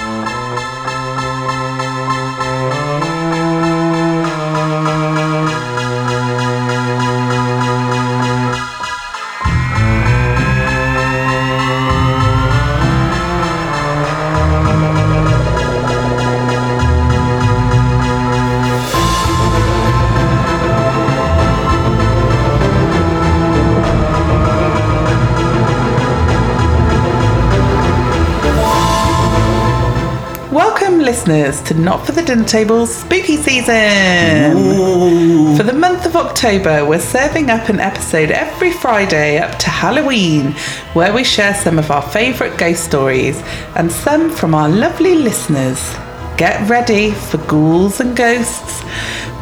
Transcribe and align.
Welcome, 0.00 0.39
listeners, 31.30 31.62
to 31.68 31.74
Not 31.74 32.04
for 32.04 32.12
the 32.12 32.22
Dinner 32.22 32.44
Table 32.44 32.86
Spooky 32.86 33.36
Season. 33.36 34.56
For 35.56 35.62
the 35.62 35.72
month 35.72 36.04
of 36.04 36.16
October, 36.16 36.84
we're 36.84 36.98
serving 36.98 37.50
up 37.50 37.68
an 37.68 37.78
episode 37.78 38.32
every 38.32 38.72
Friday 38.72 39.38
up 39.38 39.56
to 39.60 39.70
Halloween, 39.70 40.52
where 40.92 41.12
we 41.12 41.22
share 41.22 41.54
some 41.54 41.78
of 41.78 41.90
our 41.92 42.02
favourite 42.02 42.58
ghost 42.58 42.84
stories 42.84 43.40
and 43.76 43.92
some 43.92 44.30
from 44.30 44.56
our 44.56 44.68
lovely 44.68 45.14
listeners. 45.14 45.80
Get 46.36 46.68
ready 46.68 47.12
for 47.12 47.38
ghouls 47.46 48.00
and 48.00 48.16
ghosts, 48.16 48.82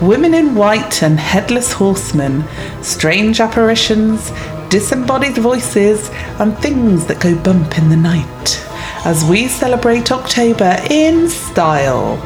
women 0.02 0.34
in 0.34 0.54
white 0.54 1.02
and 1.02 1.18
headless 1.18 1.72
horsemen, 1.72 2.44
strange 2.82 3.40
apparitions, 3.40 4.30
disembodied 4.68 5.38
voices, 5.38 6.10
and 6.38 6.58
things 6.58 7.06
that 7.06 7.20
go 7.20 7.34
bump 7.42 7.78
in 7.78 7.88
the 7.88 7.96
night 7.96 8.67
as 9.04 9.24
we 9.24 9.48
celebrate 9.48 10.12
October 10.12 10.76
in 10.90 11.28
style. 11.28 12.18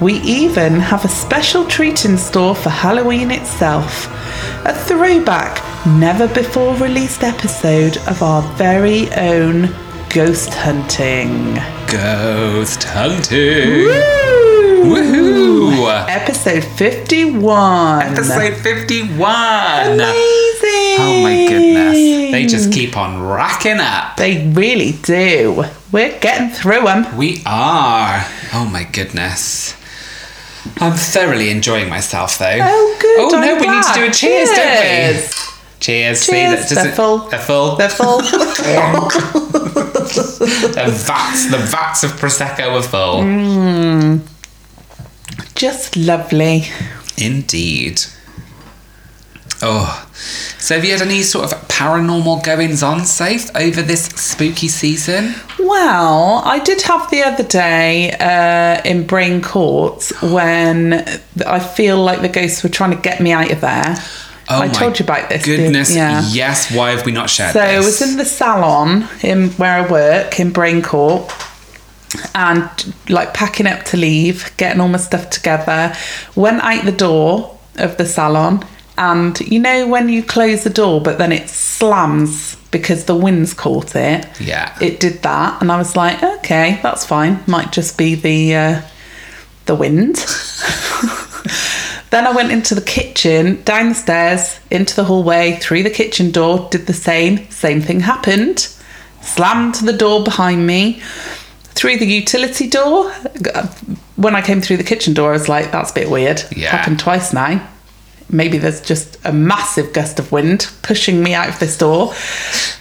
We 0.00 0.14
even 0.20 0.74
have 0.74 1.04
a 1.04 1.08
special 1.08 1.64
treat 1.66 2.04
in 2.04 2.18
store 2.18 2.54
for 2.54 2.70
Halloween 2.70 3.30
itself 3.30 4.08
a 4.64 4.72
throwback, 4.72 5.60
never 5.86 6.28
before 6.28 6.74
released 6.76 7.22
episode 7.24 7.96
of 8.06 8.22
our 8.22 8.42
very 8.56 9.12
own 9.14 9.74
ghost 10.10 10.54
hunting. 10.54 11.54
Ghost 11.88 12.84
hunting. 12.84 13.86
Woo! 13.86 14.94
Woohoo! 14.94 16.08
Episode 16.08 16.64
51. 16.64 18.02
Episode 18.02 18.54
51. 18.54 20.00
Amazing! 20.00 20.41
Oh 20.98 21.22
my 21.22 21.46
goodness. 21.48 21.94
They 22.32 22.46
just 22.46 22.72
keep 22.72 22.96
on 22.96 23.22
racking 23.22 23.78
up. 23.80 24.16
They 24.16 24.48
really 24.48 24.92
do. 24.92 25.64
We're 25.90 26.18
getting 26.18 26.50
through 26.50 26.82
them. 26.84 27.16
We 27.16 27.42
are. 27.46 28.24
Oh 28.54 28.68
my 28.70 28.84
goodness. 28.84 29.74
I'm 30.80 30.92
thoroughly 30.94 31.50
enjoying 31.50 31.88
myself 31.88 32.38
though. 32.38 32.58
Oh, 32.60 32.96
good. 33.00 33.20
Oh 33.20 33.40
no, 33.40 33.54
we 33.54 33.66
need 33.68 33.82
to 33.82 33.92
do 33.94 34.06
a 34.06 34.10
cheers, 34.10 34.48
don't 34.48 34.58
we? 34.58 34.82
Cheers. 34.82 35.52
Cheers. 35.80 36.20
See, 36.20 36.32
Cheers. 36.32 36.68
that- 36.68 36.74
does 36.74 36.84
They're 36.84 36.92
full. 36.94 37.18
They're 37.28 37.40
full. 37.40 37.76
They're 37.76 37.88
full. 37.88 38.18
the 40.12 40.84
vats, 41.06 41.50
the 41.50 41.58
vats 41.58 42.04
of 42.04 42.12
prosecco 42.12 42.78
are 42.78 42.82
full. 42.82 43.22
Mm. 43.22 44.20
Just 45.56 45.96
lovely. 45.96 46.64
Indeed. 47.18 48.02
Oh, 49.62 50.08
so 50.58 50.74
have 50.74 50.84
you 50.84 50.90
had 50.92 51.02
any 51.02 51.22
sort 51.22 51.52
of 51.52 51.68
paranormal 51.68 52.44
goings 52.44 52.82
on, 52.82 53.04
Safe, 53.04 53.48
over 53.56 53.80
this 53.80 54.06
spooky 54.06 54.68
season? 54.68 55.34
Well, 55.58 56.42
I 56.44 56.58
did 56.58 56.82
have 56.82 57.08
the 57.10 57.22
other 57.22 57.44
day 57.44 58.10
uh, 58.18 58.82
in 58.84 59.06
Brain 59.06 59.40
Court 59.40 60.10
when 60.22 60.94
I 61.46 61.60
feel 61.60 62.02
like 62.02 62.22
the 62.22 62.28
ghosts 62.28 62.62
were 62.62 62.68
trying 62.68 62.90
to 62.90 63.00
get 63.00 63.20
me 63.20 63.30
out 63.32 63.50
of 63.52 63.60
there. 63.60 63.94
Oh 64.50 64.56
I 64.60 64.66
my 64.66 64.72
told 64.72 64.98
you 64.98 65.04
about 65.04 65.28
this. 65.28 65.44
Goodness, 65.44 65.94
yeah. 65.94 66.22
yes. 66.30 66.74
Why 66.74 66.90
have 66.90 67.06
we 67.06 67.12
not 67.12 67.30
shared 67.30 67.52
So 67.52 67.60
this? 67.60 67.70
I 67.70 67.78
was 67.78 68.02
in 68.02 68.18
the 68.18 68.24
salon 68.24 69.08
in 69.22 69.50
where 69.50 69.84
I 69.84 69.88
work 69.88 70.40
in 70.40 70.52
Brain 70.52 70.82
Court 70.82 71.32
and 72.34 72.68
like 73.08 73.32
packing 73.32 73.66
up 73.66 73.84
to 73.86 73.96
leave, 73.96 74.52
getting 74.56 74.80
all 74.80 74.88
my 74.88 74.98
stuff 74.98 75.30
together. 75.30 75.94
Went 76.34 76.60
out 76.62 76.84
the 76.84 76.92
door 76.92 77.58
of 77.76 77.96
the 77.96 78.04
salon, 78.04 78.66
and 79.02 79.38
you 79.40 79.58
know 79.58 79.86
when 79.88 80.08
you 80.08 80.22
close 80.22 80.62
the 80.62 80.70
door, 80.70 81.00
but 81.00 81.18
then 81.18 81.32
it 81.32 81.48
slams 81.48 82.56
because 82.70 83.04
the 83.06 83.16
wind's 83.16 83.52
caught 83.52 83.96
it. 83.96 84.26
Yeah. 84.40 84.76
it 84.80 85.00
did 85.00 85.22
that, 85.22 85.60
and 85.60 85.72
I 85.72 85.76
was 85.76 85.96
like, 85.96 86.22
okay, 86.22 86.78
that's 86.82 87.04
fine. 87.04 87.42
Might 87.46 87.72
just 87.72 87.98
be 87.98 88.14
the 88.14 88.54
uh, 88.54 88.82
the 89.66 89.74
wind. 89.74 90.16
Then 92.12 92.26
I 92.26 92.32
went 92.32 92.52
into 92.52 92.74
the 92.74 92.82
kitchen, 92.82 93.62
down 93.62 93.88
the 93.88 93.94
stairs, 93.94 94.60
into 94.70 94.94
the 94.94 95.04
hallway, 95.04 95.58
through 95.62 95.82
the 95.82 95.88
kitchen 95.90 96.30
door, 96.30 96.68
did 96.70 96.86
the 96.86 96.92
same. 96.92 97.50
Same 97.50 97.80
thing 97.80 98.00
happened. 98.00 98.68
Slammed 99.22 99.76
the 99.76 99.94
door 99.94 100.22
behind 100.22 100.66
me, 100.66 101.00
through 101.72 101.96
the 101.96 102.04
utility 102.04 102.68
door. 102.68 103.10
When 104.16 104.36
I 104.36 104.42
came 104.42 104.60
through 104.60 104.76
the 104.76 104.84
kitchen 104.84 105.14
door, 105.14 105.30
I 105.30 105.32
was 105.32 105.48
like, 105.48 105.72
that's 105.72 105.90
a 105.90 105.94
bit 105.94 106.10
weird. 106.10 106.42
Yeah. 106.54 106.68
Happened 106.68 107.00
twice 107.00 107.32
now. 107.32 107.66
Maybe 108.32 108.56
there's 108.56 108.80
just 108.80 109.18
a 109.24 109.32
massive 109.32 109.92
gust 109.92 110.18
of 110.18 110.32
wind 110.32 110.70
pushing 110.82 111.22
me 111.22 111.34
out 111.34 111.50
of 111.50 111.58
this 111.58 111.76
door. 111.76 112.14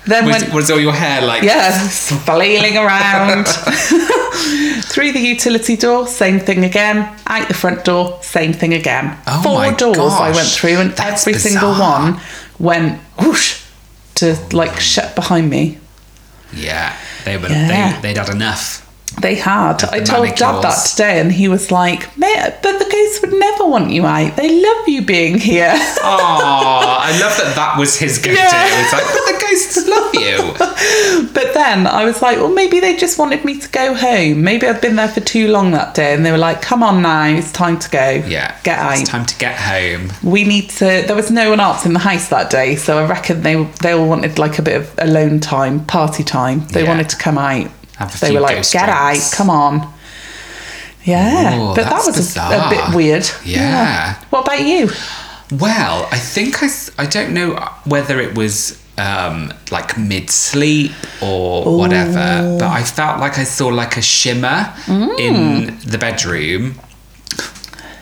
Then 0.06 0.26
was, 0.26 0.42
when 0.44 0.54
was 0.54 0.72
all 0.72 0.80
your 0.80 0.94
hair 0.94 1.22
like? 1.22 1.44
yeah, 1.44 1.78
flailing 1.90 2.78
around. 2.78 3.48
Through 4.86 5.12
the 5.12 5.20
utility 5.20 5.76
door, 5.76 6.08
same 6.08 6.40
thing 6.40 6.64
again. 6.64 7.14
Out 7.28 7.48
the 7.50 7.54
front 7.54 7.84
door, 7.84 8.20
same 8.22 8.54
thing 8.54 8.74
again. 8.74 9.18
Oh 9.28 9.44
Four 9.44 9.72
doors 9.74 9.98
I 9.98 10.32
went 10.34 10.48
through, 10.48 10.78
and 10.78 11.00
every 11.00 11.34
single 11.34 11.72
one 11.72 12.20
went 12.58 13.00
whoosh 13.20 13.62
to 14.16 14.38
like 14.54 14.80
shut 14.80 15.16
behind 15.16 15.50
me. 15.50 15.80
Yeah, 16.54 16.98
they 17.26 17.38
were. 17.38 17.50
Yeah. 17.50 18.00
They, 18.00 18.14
they'd 18.14 18.18
had 18.18 18.30
enough. 18.30 18.88
They 19.20 19.36
had. 19.36 19.84
I 19.84 20.00
told 20.00 20.36
Dad 20.36 20.62
that 20.64 20.86
today, 20.90 21.20
and 21.20 21.32
he 21.32 21.48
was 21.48 21.70
like, 21.72 22.16
"Mate, 22.18 22.54
but 22.64 22.80
the 22.80 22.86
ghosts 22.90 23.22
would 23.22 23.34
never 23.34 23.66
want 23.66 23.92
you 23.92 24.06
out. 24.06 24.36
They 24.36 24.50
love 24.62 24.88
you 24.88 25.02
being 25.06 25.38
here." 25.38 25.74
Oh, 26.04 26.98
I 27.00 27.12
love 27.20 27.36
that. 27.38 27.54
That 27.56 27.78
was 27.78 27.98
his 27.98 28.18
go-to. 28.18 28.36
Yeah. 28.36 28.82
It's 28.82 28.94
like, 28.94 29.04
but 29.04 29.26
the 29.32 29.38
ghosts 29.46 29.88
love 29.88 30.16
you. 30.16 31.28
But 31.34 31.54
then 31.54 31.86
I 31.88 32.04
was 32.06 32.22
like, 32.22 32.38
well, 32.38 32.52
maybe 32.54 32.80
they 32.80 32.96
just 32.96 33.18
wanted 33.20 33.46
me 33.46 33.60
to 33.60 33.70
go 33.70 33.94
home. 33.94 34.44
Maybe 34.44 34.68
I'd 34.68 34.82
been 34.82 34.96
there 34.96 35.08
for 35.08 35.20
too 35.22 35.48
long 35.50 35.72
that 35.72 35.94
day, 35.94 36.14
and 36.14 36.26
they 36.26 36.32
were 36.32 36.38
like, 36.38 36.62
"Come 36.62 36.82
on 36.84 37.02
now, 37.02 37.26
it's 37.26 37.52
time 37.52 37.78
to 37.80 37.90
go. 37.90 38.10
Yeah, 38.28 38.56
get 38.64 38.80
out." 38.80 39.00
It's 39.00 39.10
time 39.10 39.26
to 39.26 39.38
get 39.38 39.56
home. 39.58 40.12
we 40.24 40.44
need 40.44 40.70
to. 40.72 40.86
There 41.06 41.16
was 41.16 41.30
no 41.32 41.50
one 41.50 41.60
else 41.60 41.86
in 41.86 41.94
the 41.94 42.00
house 42.00 42.30
that 42.30 42.50
day, 42.50 42.76
so 42.76 42.98
I 42.98 43.08
reckon 43.08 43.44
they 43.44 43.64
they 43.82 43.92
all 43.92 44.08
wanted 44.08 44.40
like 44.40 44.58
a 44.60 44.62
bit 44.62 44.78
of 44.78 44.94
alone 44.98 45.40
time, 45.40 45.86
party 45.86 46.24
time. 46.24 46.66
They 46.68 46.84
Yeah. 46.84 46.90
wanted 46.90 47.10
to 47.10 47.18
come 47.18 47.38
out. 47.38 47.68
They 48.20 48.32
were 48.34 48.40
like, 48.42 48.56
"Get 48.72 48.86
drinks." 48.86 49.34
out, 49.34 49.38
come 49.38 49.50
on." 49.50 49.94
Yeah, 51.04 51.58
Oh, 51.60 51.74
but 51.76 51.86
that 51.90 52.06
was 52.06 52.38
a, 52.38 52.40
a 52.42 52.70
bit 52.70 52.96
weird. 52.96 53.28
Yeah. 53.44 54.16
What 54.30 54.46
about 54.46 54.62
you? 54.62 54.90
Well, 55.52 56.08
I 56.12 56.18
think 56.20 56.62
I 56.62 56.70
I 57.00 57.06
don't 57.08 57.34
know 57.34 57.56
whether 57.86 58.20
it 58.22 58.38
was 58.38 58.78
um, 59.00 59.52
like 59.72 59.98
mid 59.98 60.30
sleep 60.30 60.92
or 61.22 61.78
whatever, 61.78 62.58
but 62.60 62.70
I 62.70 62.84
felt 62.84 63.20
like 63.20 63.40
I 63.40 63.44
saw 63.46 63.68
like 63.68 63.98
a 63.98 64.02
shimmer 64.02 64.72
Mm. 64.86 65.20
in 65.20 65.78
the 65.90 65.98
bedroom, 65.98 66.76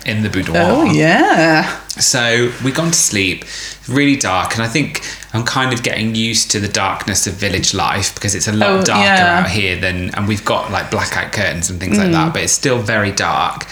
in 0.06 0.22
the 0.24 0.30
boudoir. 0.30 0.58
Oh 0.58 0.84
yeah. 0.92 1.80
So 2.00 2.52
we've 2.64 2.76
gone 2.76 2.92
to 2.92 2.98
sleep, 2.98 3.46
really 3.88 4.16
dark, 4.16 4.54
and 4.56 4.64
I 4.64 4.68
think 4.68 5.02
I'm 5.34 5.44
kind 5.44 5.74
of 5.74 5.84
getting 5.84 6.16
used 6.16 6.52
to 6.52 6.60
the 6.60 6.68
darkness 6.68 7.28
of 7.28 7.34
village 7.36 7.74
life 7.74 8.16
because 8.16 8.34
it's 8.36 8.48
a 8.48 8.52
lot 8.54 8.70
Oh, 8.70 8.82
darker 8.84 9.04
yeah. 9.04 9.40
out 9.44 9.50
here 9.50 9.76
than, 9.80 10.14
and 10.16 10.28
we've 10.28 10.44
got 10.46 10.72
like 10.72 10.90
blackout 10.92 11.32
curtains 11.32 11.70
and 11.70 11.80
things 11.80 11.98
like 11.98 12.08
Mm. 12.10 12.14
that, 12.14 12.34
but 12.34 12.42
it's 12.44 12.54
still 12.54 12.80
very 12.80 13.12
dark. 13.12 13.66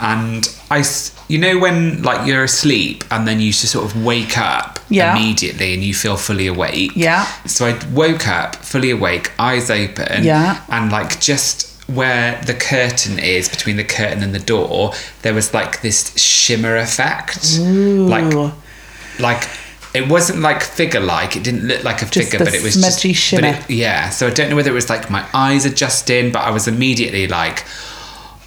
And 0.00 0.48
I, 0.70 0.84
you 1.28 1.38
know, 1.38 1.58
when 1.58 2.02
like 2.02 2.26
you're 2.26 2.44
asleep 2.44 3.04
and 3.10 3.26
then 3.26 3.40
you 3.40 3.52
just 3.52 3.72
sort 3.72 3.84
of 3.84 4.04
wake 4.04 4.38
up 4.38 4.78
Yeah. 4.90 5.16
immediately 5.16 5.74
and 5.74 5.82
you 5.82 5.92
feel 5.94 6.16
fully 6.16 6.46
awake. 6.46 6.92
Yeah. 6.94 7.26
So 7.46 7.66
I 7.66 7.76
woke 7.92 8.28
up 8.28 8.56
fully 8.56 8.90
awake, 8.90 9.32
eyes 9.38 9.70
open, 9.70 10.24
Yeah. 10.24 10.58
and 10.68 10.92
like 10.92 11.18
just 11.20 11.66
where 11.88 12.40
the 12.44 12.54
curtain 12.54 13.18
is 13.18 13.48
between 13.48 13.76
the 13.76 13.84
curtain 13.84 14.22
and 14.22 14.34
the 14.34 14.38
door, 14.38 14.92
there 15.22 15.34
was 15.34 15.52
like 15.52 15.80
this 15.82 16.16
shimmer 16.18 16.76
effect, 16.76 17.58
like 17.58 18.32
Ooh. 18.34 18.52
like 19.18 19.48
it 19.94 20.06
wasn't 20.06 20.38
like 20.40 20.62
figure 20.62 21.00
like 21.00 21.34
it 21.34 21.42
didn't 21.42 21.66
look 21.66 21.82
like 21.82 22.02
a 22.02 22.04
Just 22.06 22.30
figure 22.30 22.44
but 22.44 22.54
it 22.54 22.62
was 22.62 22.74
just 22.74 23.00
shimmer. 23.00 23.52
but 23.52 23.70
it, 23.70 23.74
yeah 23.74 24.10
so 24.10 24.26
i 24.26 24.30
don't 24.30 24.50
know 24.50 24.54
whether 24.54 24.70
it 24.70 24.74
was 24.74 24.90
like 24.90 25.08
my 25.10 25.24
eyes 25.32 25.64
adjusting 25.64 26.30
but 26.30 26.40
i 26.40 26.50
was 26.50 26.68
immediately 26.68 27.26
like 27.26 27.60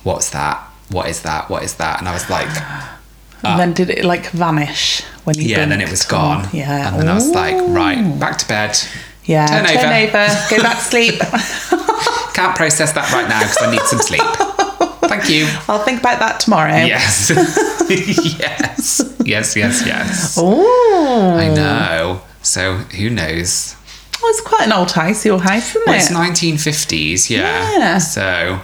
what's 0.04 0.30
that 0.30 0.60
what 0.90 1.10
is 1.10 1.24
that 1.24 1.50
what 1.50 1.64
is 1.64 1.74
that 1.76 1.98
and 2.00 2.08
i 2.08 2.14
was 2.14 2.30
like 2.30 2.48
And 3.44 3.60
then 3.60 3.74
did 3.74 3.90
it 3.90 4.06
like 4.06 4.28
vanish 4.30 5.02
when 5.24 5.36
you? 5.40 5.46
Ah. 5.46 5.48
yeah 5.50 5.60
and 5.64 5.72
then 5.72 5.82
it 5.82 5.90
was 5.90 6.06
gone 6.06 6.48
Yeah. 6.54 6.90
and 6.92 7.00
then 7.02 7.10
i 7.10 7.16
was 7.16 7.28
like 7.32 7.56
right 7.70 8.20
back 8.20 8.38
to 8.38 8.48
bed 8.48 8.78
Yeah. 9.26 9.48
Turn 9.48 9.66
Turn, 9.66 9.78
over. 9.78 10.18
over. 10.18 10.28
Go 10.50 10.62
back 10.62 10.78
to 10.78 10.84
sleep. 10.84 11.16
Can't 12.34 12.56
process 12.56 12.92
that 12.94 13.12
right 13.12 13.28
now 13.28 13.40
because 13.42 13.58
I 13.62 13.72
need 13.72 13.82
some 13.82 14.00
sleep. 14.00 14.22
Thank 15.10 15.30
you. 15.30 15.46
I'll 15.68 15.84
think 15.84 16.00
about 16.00 16.20
that 16.20 16.40
tomorrow. 16.40 16.72
Yes. 16.86 17.30
yes. 17.90 19.16
Yes, 19.26 19.56
yes, 19.56 19.86
yes. 19.86 20.38
Oh. 20.40 21.36
I 21.38 21.54
know. 21.54 22.22
So 22.42 22.76
who 22.76 23.10
knows? 23.10 23.76
Well, 24.22 24.30
it's 24.32 24.42
quite 24.42 24.62
an 24.68 24.72
old 24.74 24.92
house, 24.92 25.26
your 25.26 25.40
house, 25.40 25.70
isn't 25.72 25.84
Well, 25.86 25.96
it? 25.96 26.00
it's 26.00 26.12
1950s, 26.12 27.30
yeah. 27.30 27.72
Yeah. 27.78 27.98
So, 27.98 28.60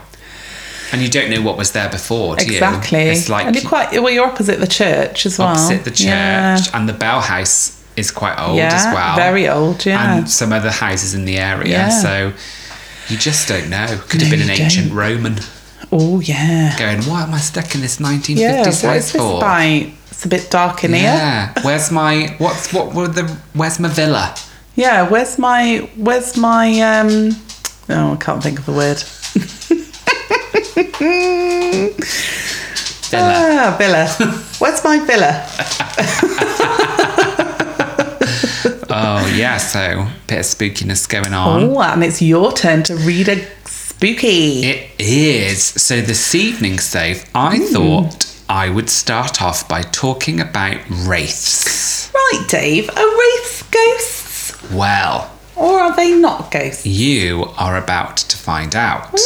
and 0.91 1.01
you 1.01 1.09
don't 1.09 1.29
know 1.31 1.41
what 1.41 1.57
was 1.57 1.71
there 1.71 1.89
before, 1.89 2.35
do 2.35 2.45
exactly. 2.45 3.05
you? 3.05 3.11
It's 3.11 3.27
like 3.27 3.47
and 3.47 3.55
you're 3.55 3.67
quite 3.67 3.91
well. 3.91 4.09
You're 4.11 4.27
opposite 4.27 4.59
the 4.59 4.67
church 4.67 5.25
as 5.25 5.39
well. 5.39 5.49
opposite 5.49 5.83
the 5.83 5.89
church, 5.91 6.05
Yeah, 6.05 6.59
and 6.73 6.87
the 6.87 6.93
Bell 6.93 7.21
House 7.21 7.73
is 7.97 8.11
quite 8.11 8.39
old 8.39 8.57
yeah 8.57 8.71
as 8.71 8.85
well. 8.93 9.15
very 9.15 9.49
old. 9.49 9.83
Yeah. 9.85 10.17
And 10.19 10.29
some 10.29 10.53
other 10.53 10.69
houses 10.71 11.15
in 11.15 11.25
the 11.25 11.37
area. 11.39 11.69
Yeah. 11.71 11.89
So 11.89 12.33
you 13.09 13.17
just 13.17 13.47
don't 13.47 13.69
know. 13.69 13.99
Could 14.09 14.21
have 14.21 14.31
been 14.31 14.41
an 14.41 14.49
ancient 14.49 14.89
don't. 14.89 14.97
Roman 14.97 15.39
oh 15.91 16.19
yeah. 16.19 16.77
going, 16.77 17.01
why 17.03 17.23
am 17.23 17.33
I 17.33 17.39
stuck 17.39 17.75
in 17.75 17.81
this 17.81 17.97
1950s 17.97 18.37
Yeah. 18.37 18.57
What 18.57 18.65
house 18.65 18.83
is 18.83 19.11
this 19.11 19.11
for? 19.11 19.41
It's 20.09 20.25
a 20.25 20.27
bit 20.27 20.49
dark 20.49 20.83
in 20.83 20.93
here. 20.93 21.03
Yeah. 21.03 21.53
Where's 21.61 21.91
my 21.91 22.35
what's 22.39 22.73
what 22.73 22.93
were 22.93 23.07
the 23.07 23.23
where's 23.53 23.79
my 23.79 23.87
villa? 23.87 24.35
Yeah. 24.75 25.07
Where's 25.07 25.37
my 25.37 25.89
Where's 25.95 26.35
my 26.37 26.81
um? 26.81 27.35
Oh, 27.89 28.13
I 28.13 28.15
can't 28.17 28.41
think 28.43 28.59
of 28.59 28.65
the 28.65 28.73
word. 28.73 29.03
Villa. 33.09 33.23
Ah, 33.23 33.75
villa. 33.77 34.07
Where's 34.59 34.83
my 34.83 34.99
villa? 34.99 35.47
Oh 38.99 39.35
yeah, 39.35 39.57
so 39.57 40.07
bit 40.27 40.39
of 40.39 40.45
spookiness 40.45 41.07
going 41.07 41.33
on. 41.33 41.63
Oh, 41.63 41.81
and 41.81 42.03
it's 42.03 42.21
your 42.21 42.51
turn 42.51 42.83
to 42.83 42.95
read 42.95 43.29
a 43.29 43.45
spooky. 43.65 44.65
It 44.65 44.91
is. 44.99 45.63
So 45.63 46.01
this 46.01 46.33
evening, 46.33 46.79
Save, 46.79 47.29
I 47.35 47.59
mm. 47.59 47.67
thought 47.67 48.41
I 48.49 48.69
would 48.69 48.89
start 48.89 49.41
off 49.41 49.67
by 49.67 49.81
talking 49.81 50.39
about 50.39 50.77
wraiths. 50.89 52.11
Right, 52.13 52.45
Dave. 52.47 52.89
Are 52.89 53.19
wraiths 53.19 53.63
ghosts, 53.63 54.71
Well, 54.71 55.31
or 55.57 55.79
are 55.79 55.95
they 55.95 56.13
not 56.17 56.51
ghosts? 56.51 56.85
you 56.85 57.45
are 57.57 57.77
about 57.77 58.17
to 58.17 58.37
find 58.37 58.75
out. 58.75 59.17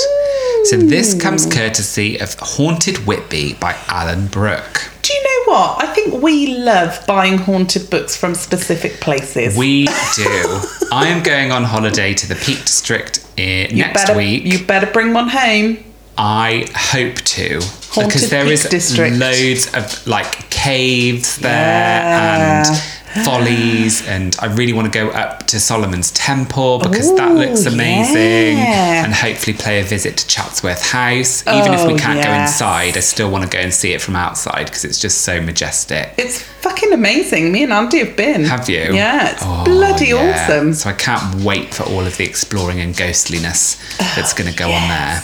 So 0.65 0.77
this 0.77 1.13
hmm. 1.13 1.19
comes 1.19 1.45
courtesy 1.45 2.19
of 2.19 2.35
Haunted 2.39 3.05
Whitby 3.07 3.53
by 3.55 3.75
Alan 3.87 4.27
Brooke. 4.27 4.91
Do 5.01 5.13
you 5.13 5.23
know 5.23 5.53
what? 5.53 5.83
I 5.83 5.87
think 5.93 6.21
we 6.21 6.55
love 6.57 7.03
buying 7.07 7.37
haunted 7.39 7.89
books 7.89 8.15
from 8.15 8.35
specific 8.35 8.99
places. 9.01 9.57
We 9.57 9.85
do. 9.85 10.61
I 10.91 11.07
am 11.07 11.23
going 11.23 11.51
on 11.51 11.63
holiday 11.63 12.13
to 12.13 12.27
the 12.27 12.35
Peak 12.35 12.59
District 12.59 13.25
eh, 13.37 13.67
you 13.69 13.77
next 13.77 14.05
better, 14.05 14.17
week. 14.17 14.45
You 14.45 14.63
better 14.63 14.87
bring 14.91 15.13
one 15.13 15.29
home. 15.29 15.83
I 16.17 16.67
hope 16.75 17.15
to 17.15 17.59
Haunted 17.93 18.07
because 18.09 18.29
there 18.29 18.43
Peak 18.43 18.53
is 18.53 18.63
District. 18.65 19.15
loads 19.17 19.73
of 19.73 20.05
like 20.05 20.49
caves 20.51 21.37
there 21.37 21.51
Yeah. 21.51 22.63
and 22.67 22.83
follies 23.25 24.07
and 24.07 24.35
I 24.39 24.45
really 24.45 24.73
want 24.73 24.91
to 24.91 24.97
go 24.97 25.09
up 25.09 25.47
to 25.47 25.59
Solomon's 25.59 26.11
Temple 26.11 26.79
because 26.79 27.13
that 27.15 27.33
looks 27.35 27.65
amazing 27.65 28.57
yeah. 28.57 29.03
and 29.03 29.13
hopefully 29.13 29.55
pay 29.57 29.81
a 29.81 29.83
visit 29.83 30.17
to 30.17 30.27
Chatsworth 30.27 30.81
House 30.81 31.45
even 31.47 31.73
if 31.73 31.85
we 31.85 31.93
Oh, 31.93 31.97
can't 31.97 32.23
go 32.23 32.31
inside 32.31 32.95
I 32.95 33.01
still 33.01 33.29
want 33.29 33.43
to 33.43 33.49
go 33.49 33.59
and 33.59 33.73
see 33.73 33.91
it 33.93 34.01
from 34.01 34.15
outside 34.15 34.65
because 34.65 34.85
it's 34.85 34.99
just 34.99 35.21
so 35.21 35.41
majestic 35.41 36.13
It's 36.17 36.41
fucking 36.41 36.93
amazing. 36.93 37.51
Me 37.51 37.63
and 37.63 37.73
Andy 37.73 37.99
have 37.99 38.15
been. 38.15 38.43
have 38.45 38.69
you? 38.69 38.93
Yeah, 38.93 39.31
it's 39.31 39.41
Oh, 39.45 39.63
bloody 39.65 40.07
yeah. 40.09 40.45
awesome. 40.47 40.73
So 40.73 40.89
I 40.89 40.93
can't 40.93 41.43
wait 41.43 41.73
for 41.73 41.83
all 41.83 42.01
of 42.01 42.15
the 42.17 42.23
exploring 42.23 42.79
and 42.79 42.95
ghostliness 42.95 43.75
that's 44.15 44.33
going 44.33 44.49
to 44.49 44.55
go 44.57 44.71
on 44.71 44.87
there. 44.87 45.23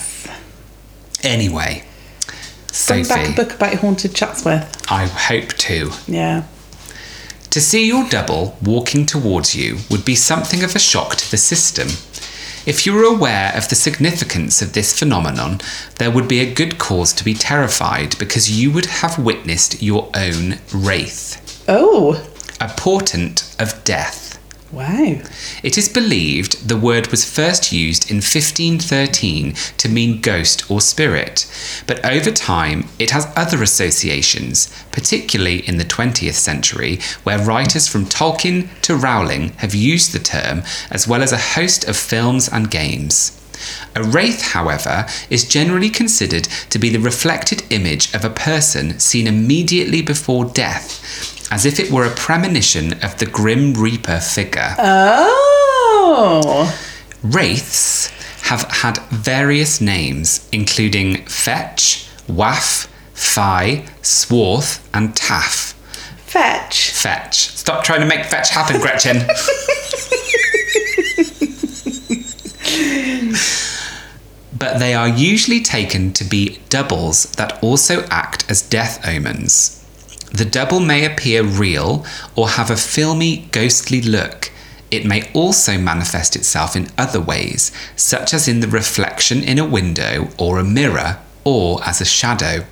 Anyway, 1.24 1.84
Bring 2.88 3.06
back 3.08 3.30
a 3.30 3.34
book 3.36 3.54
about 3.56 3.74
haunted 3.76 4.14
Chatsworth. 4.14 4.92
I 4.92 5.06
hope 5.08 5.50
to. 5.54 5.92
Yeah. 6.08 6.44
To 7.52 7.62
see 7.62 7.88
your 7.88 8.08
double 8.08 8.58
walking 8.64 9.06
towards 9.06 9.56
you 9.56 9.80
would 9.90 10.06
be 10.06 10.16
something 10.16 10.64
of 10.64 10.76
a 10.76 10.80
shock 10.80 11.16
to 11.16 11.32
the 11.32 11.38
system. 11.38 11.88
If 12.68 12.86
you 12.86 12.94
were 12.94 13.04
aware 13.04 13.54
of 13.56 13.70
the 13.70 13.76
significance 13.76 14.62
of 14.62 14.74
this 14.74 14.98
phenomenon, 14.98 15.62
there 15.98 16.12
would 16.12 16.28
be 16.28 16.42
a 16.42 16.54
good 16.54 16.78
cause 16.78 17.14
to 17.14 17.24
be 17.24 17.34
terrified 17.34 18.18
because 18.20 18.52
you 18.52 18.72
would 18.72 18.88
have 18.88 19.18
witnessed 19.18 19.82
your 19.82 20.10
own 20.14 20.60
wraith, 20.74 21.64
Oh, 21.70 22.28
a 22.60 22.68
portent 22.68 23.56
of 23.58 23.82
death. 23.86 24.27
Wow. 24.72 25.22
It 25.64 25.78
is 25.78 25.90
believed 25.90 26.68
the 26.68 26.78
word 26.78 27.08
was 27.08 27.30
first 27.30 27.72
used 27.72 28.10
in 28.10 28.18
1513 28.18 29.54
to 29.78 29.90
mean 29.90 30.22
ghost 30.22 30.70
or 30.70 30.82
spirit, 30.82 31.46
but 31.88 32.04
over 32.06 32.32
time 32.32 32.88
it 33.00 33.12
has 33.12 33.32
other 33.36 33.64
associations, 33.64 34.74
particularly 34.92 35.68
in 35.68 35.78
the 35.78 35.86
20th 35.86 36.34
century, 36.34 37.00
where 37.24 37.40
writers 37.40 37.88
from 37.88 38.06
Tolkien 38.06 38.70
to 38.82 38.96
Rowling 38.96 39.50
have 39.58 39.74
used 39.74 40.14
the 40.14 40.20
term, 40.20 40.64
as 40.92 41.08
well 41.08 41.24
as 41.24 41.32
a 41.32 41.38
host 41.38 41.88
of 41.88 41.96
films 41.96 42.50
and 42.50 42.72
games. 42.72 43.34
A 43.96 44.04
wraith, 44.04 44.42
however, 44.54 45.08
is 45.30 45.48
generally 45.48 45.90
considered 45.90 46.44
to 46.70 46.78
be 46.78 46.90
the 46.90 47.00
reflected 47.00 47.64
image 47.72 48.14
of 48.14 48.24
a 48.24 48.30
person 48.30 49.00
seen 49.00 49.26
immediately 49.26 50.02
before 50.02 50.46
death, 50.46 51.37
as 51.52 51.66
if 51.66 51.80
it 51.80 51.92
were 51.92 52.06
a 52.06 52.12
premonition 52.12 52.94
of 53.04 53.18
the 53.18 53.26
Grim 53.26 53.74
Reaper 53.74 54.20
figure. 54.20 54.76
Oh. 54.80 56.78
Wraiths 57.24 58.08
have 58.48 58.64
had 58.64 58.98
various 59.10 59.82
names, 59.82 60.48
including 60.52 61.26
Fetch, 61.26 62.08
Waff, 62.28 62.88
Fi, 63.14 63.86
Swarth, 64.02 64.88
and 64.94 65.16
Taff. 65.16 65.74
Fetch. 66.28 66.92
Fetch. 66.92 67.48
Stop 67.50 67.84
trying 67.84 68.02
to 68.02 68.06
make 68.06 68.26
fetch 68.26 68.50
happen, 68.50 68.80
Gretchen. 68.80 69.18
but 74.58 74.78
they 74.80 74.94
are 74.94 75.08
usually 75.08 75.62
taken 75.62 76.12
to 76.14 76.24
be 76.24 76.60
doubles 76.70 77.24
that 77.34 77.62
also 77.64 78.04
act 78.10 78.46
as 78.50 78.62
death 78.62 79.08
omens. 79.08 79.84
The 80.32 80.46
double 80.46 80.80
may 80.80 81.06
appear 81.06 81.44
real 81.44 82.06
or 82.36 82.50
have 82.50 82.70
a 82.70 82.76
filmy, 82.76 83.48
ghostly 83.52 84.02
look. 84.02 84.52
It 84.92 85.06
may 85.06 85.30
also 85.34 85.78
manifest 85.78 86.36
itself 86.36 86.76
in 86.76 86.90
other 86.98 87.20
ways, 87.20 87.72
such 87.96 88.34
as 88.34 88.48
in 88.48 88.60
the 88.60 88.68
reflection 88.68 89.44
in 89.44 89.60
a 89.60 89.66
window 89.66 90.30
or 90.38 90.60
a 90.60 90.64
mirror, 90.64 91.20
or 91.44 91.84
as 91.84 92.02
a 92.02 92.06
shadow. 92.06 92.66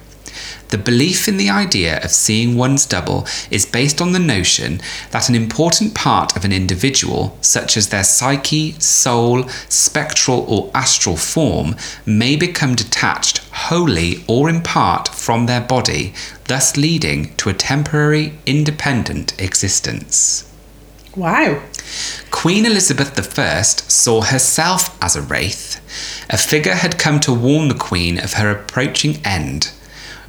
The 0.76 0.92
belief 0.92 1.30
in 1.30 1.38
the 1.38 1.50
idea 1.50 2.04
of 2.04 2.12
seeing 2.12 2.58
one's 2.58 2.86
double 2.86 3.26
is 3.50 3.66
based 3.66 4.02
on 4.02 4.12
the 4.12 4.20
notion 4.20 4.82
that 5.12 5.30
an 5.30 5.36
important 5.36 5.96
part 5.96 6.36
of 6.36 6.44
an 6.44 6.52
individual, 6.52 7.38
such 7.40 7.78
as 7.78 7.88
their 7.88 8.04
psyche, 8.04 8.74
soul, 8.74 9.48
spectral, 9.70 10.44
or 10.50 10.72
astral 10.76 11.16
form, 11.16 11.78
may 12.06 12.36
become 12.36 12.76
detached 12.76 13.38
wholly 13.54 14.26
or 14.28 14.50
in 14.50 14.64
part 14.64 15.08
from 15.08 15.46
their 15.46 15.62
body, 15.62 16.14
thus 16.50 16.76
leading 16.76 17.34
to 17.36 17.48
a 17.48 17.54
temporary, 17.54 18.34
independent 18.46 19.42
existence. 19.42 20.44
Wow. 21.16 21.62
Queen 22.32 22.66
Elizabeth 22.66 23.40
I 23.40 23.62
saw 23.62 24.24
herself 24.24 25.02
as 25.02 25.16
a 25.16 25.22
wraith. 25.22 25.80
A 26.30 26.38
figure 26.38 26.76
had 26.76 27.00
come 27.00 27.22
to 27.22 27.34
warn 27.34 27.70
the 27.70 27.76
Queen 27.76 28.20
of 28.20 28.34
her 28.34 28.52
approaching 28.52 29.26
end. 29.26 29.72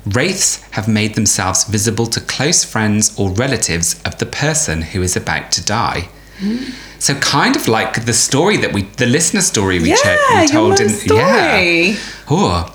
Wraiths 0.06 0.62
have 0.72 0.86
made 0.88 1.14
themselves 1.14 1.64
visible 1.64 2.06
to 2.06 2.20
close 2.20 2.64
friends 2.64 3.12
or 3.18 3.30
relatives 3.30 4.00
of 4.04 4.18
the 4.18 4.26
person 4.26 4.82
who 4.82 5.02
is 5.02 5.16
about 5.16 5.50
to 5.52 5.64
die. 5.64 6.08
So 6.98 7.14
kind 7.16 7.56
of 7.56 7.66
like 7.66 8.04
the 8.04 8.12
story 8.12 8.56
that 8.58 8.72
we, 8.72 8.82
the 8.82 9.06
listener 9.06 9.40
story 9.40 9.78
we, 9.80 9.94
cho- 9.94 10.16
Yeah, 10.30 10.40
we 10.42 10.46
told 10.48 10.80
in, 10.80 10.88
story. 10.90 11.18
yeah. 11.20 11.96
Oh. 12.30 12.72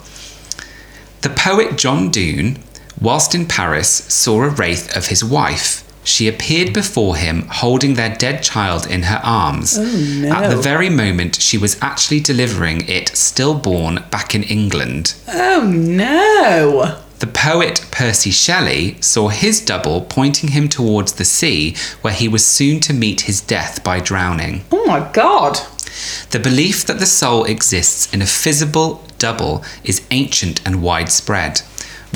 The 1.21 1.29
poet 1.29 1.77
John 1.77 2.09
Donne, 2.11 2.57
whilst 2.99 3.33
in 3.35 3.45
Paris, 3.47 3.87
saw 3.89 4.43
a 4.43 4.49
wraith 4.49 4.95
of 4.97 5.07
his 5.07 5.23
wife. 5.23 5.83
She 6.03 6.27
appeared 6.27 6.73
before 6.73 7.15
him 7.15 7.47
holding 7.47 7.93
their 7.93 8.15
dead 8.15 8.41
child 8.41 8.87
in 8.87 9.03
her 9.03 9.21
arms. 9.23 9.77
Oh, 9.77 9.83
no. 10.19 10.33
At 10.33 10.49
the 10.49 10.55
very 10.59 10.89
moment 10.89 11.35
she 11.35 11.59
was 11.59 11.77
actually 11.79 12.19
delivering 12.19 12.87
it 12.89 13.09
stillborn 13.09 14.03
back 14.09 14.33
in 14.33 14.41
England. 14.41 15.13
Oh 15.27 15.61
no. 15.71 17.00
The 17.21 17.27
poet 17.27 17.85
Percy 17.91 18.31
Shelley 18.31 18.99
saw 18.99 19.27
his 19.27 19.61
double 19.61 20.01
pointing 20.01 20.49
him 20.49 20.67
towards 20.67 21.13
the 21.13 21.23
sea, 21.23 21.75
where 22.01 22.15
he 22.15 22.27
was 22.27 22.43
soon 22.43 22.79
to 22.79 22.93
meet 22.93 23.21
his 23.21 23.41
death 23.41 23.83
by 23.83 23.99
drowning. 23.99 24.63
Oh 24.71 24.83
my 24.87 25.07
god. 25.13 25.59
The 26.31 26.39
belief 26.39 26.83
that 26.87 26.97
the 26.97 27.05
soul 27.05 27.43
exists 27.43 28.11
in 28.11 28.23
a 28.23 28.25
visible 28.25 29.03
double 29.19 29.63
is 29.83 30.01
ancient 30.09 30.65
and 30.65 30.81
widespread. 30.81 31.61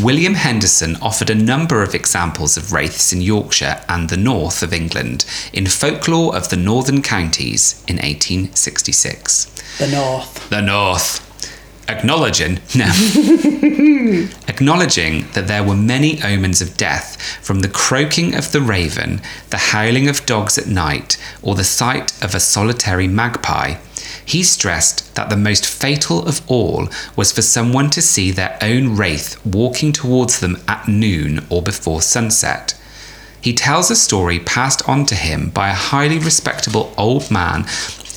William 0.02 0.34
Henderson 0.34 0.96
offered 1.04 1.30
a 1.30 1.36
number 1.36 1.84
of 1.84 1.94
examples 1.94 2.58
of 2.58 2.74
wraiths 2.74 3.14
in 3.14 3.22
Yorkshire 3.22 3.82
and 3.88 4.10
the 4.10 4.18
north 4.18 4.64
of 4.64 4.74
England 4.74 5.24
in 5.54 5.68
Folklore 5.68 6.36
of 6.36 6.50
the 6.50 6.58
Northern 6.58 7.04
Counties 7.04 7.84
in 7.88 7.98
1866. 7.98 9.46
The 9.78 9.88
North. 9.88 10.50
The 10.50 10.62
North. 10.62 11.25
Acknowledging 11.88 12.60
no. 12.76 12.86
Acknowledging 14.48 15.28
that 15.34 15.48
there 15.48 15.64
were 15.64 15.76
many 15.76 16.22
omens 16.24 16.62
of 16.62 16.78
death 16.78 17.22
from 17.44 17.60
the 17.60 17.70
croaking 17.70 18.36
of 18.36 18.52
the 18.52 18.62
raven 18.62 19.22
the 19.50 19.58
howling 19.58 20.08
of 20.08 20.26
dogs 20.26 20.58
at 20.58 20.68
night 20.68 21.18
or 21.42 21.56
the 21.56 21.64
sight 21.64 22.12
of 22.24 22.34
a 22.34 22.40
solitary 22.40 23.08
magpie 23.08 23.76
he 24.26 24.44
stressed 24.44 25.14
that 25.16 25.30
the 25.30 25.38
most 25.38 25.66
fatal 25.66 26.28
of 26.28 26.42
all 26.50 26.90
was 27.16 27.32
for 27.32 27.44
someone 27.44 27.90
to 27.92 28.02
see 28.02 28.32
their 28.32 28.58
own 28.62 28.96
wraith 28.96 29.40
walking 29.46 29.92
towards 29.92 30.40
them 30.40 30.58
at 30.68 30.88
noon 30.88 31.46
or 31.50 31.62
before 31.62 32.02
sunset. 32.02 32.74
He 33.40 33.54
tells 33.54 33.92
a 33.92 33.96
story 33.96 34.40
passed 34.40 34.88
on 34.90 35.06
to 35.06 35.16
him 35.16 35.50
by 35.50 35.70
a 35.70 35.76
highly 35.76 36.18
respectable 36.18 36.92
old 36.98 37.30
man 37.30 37.66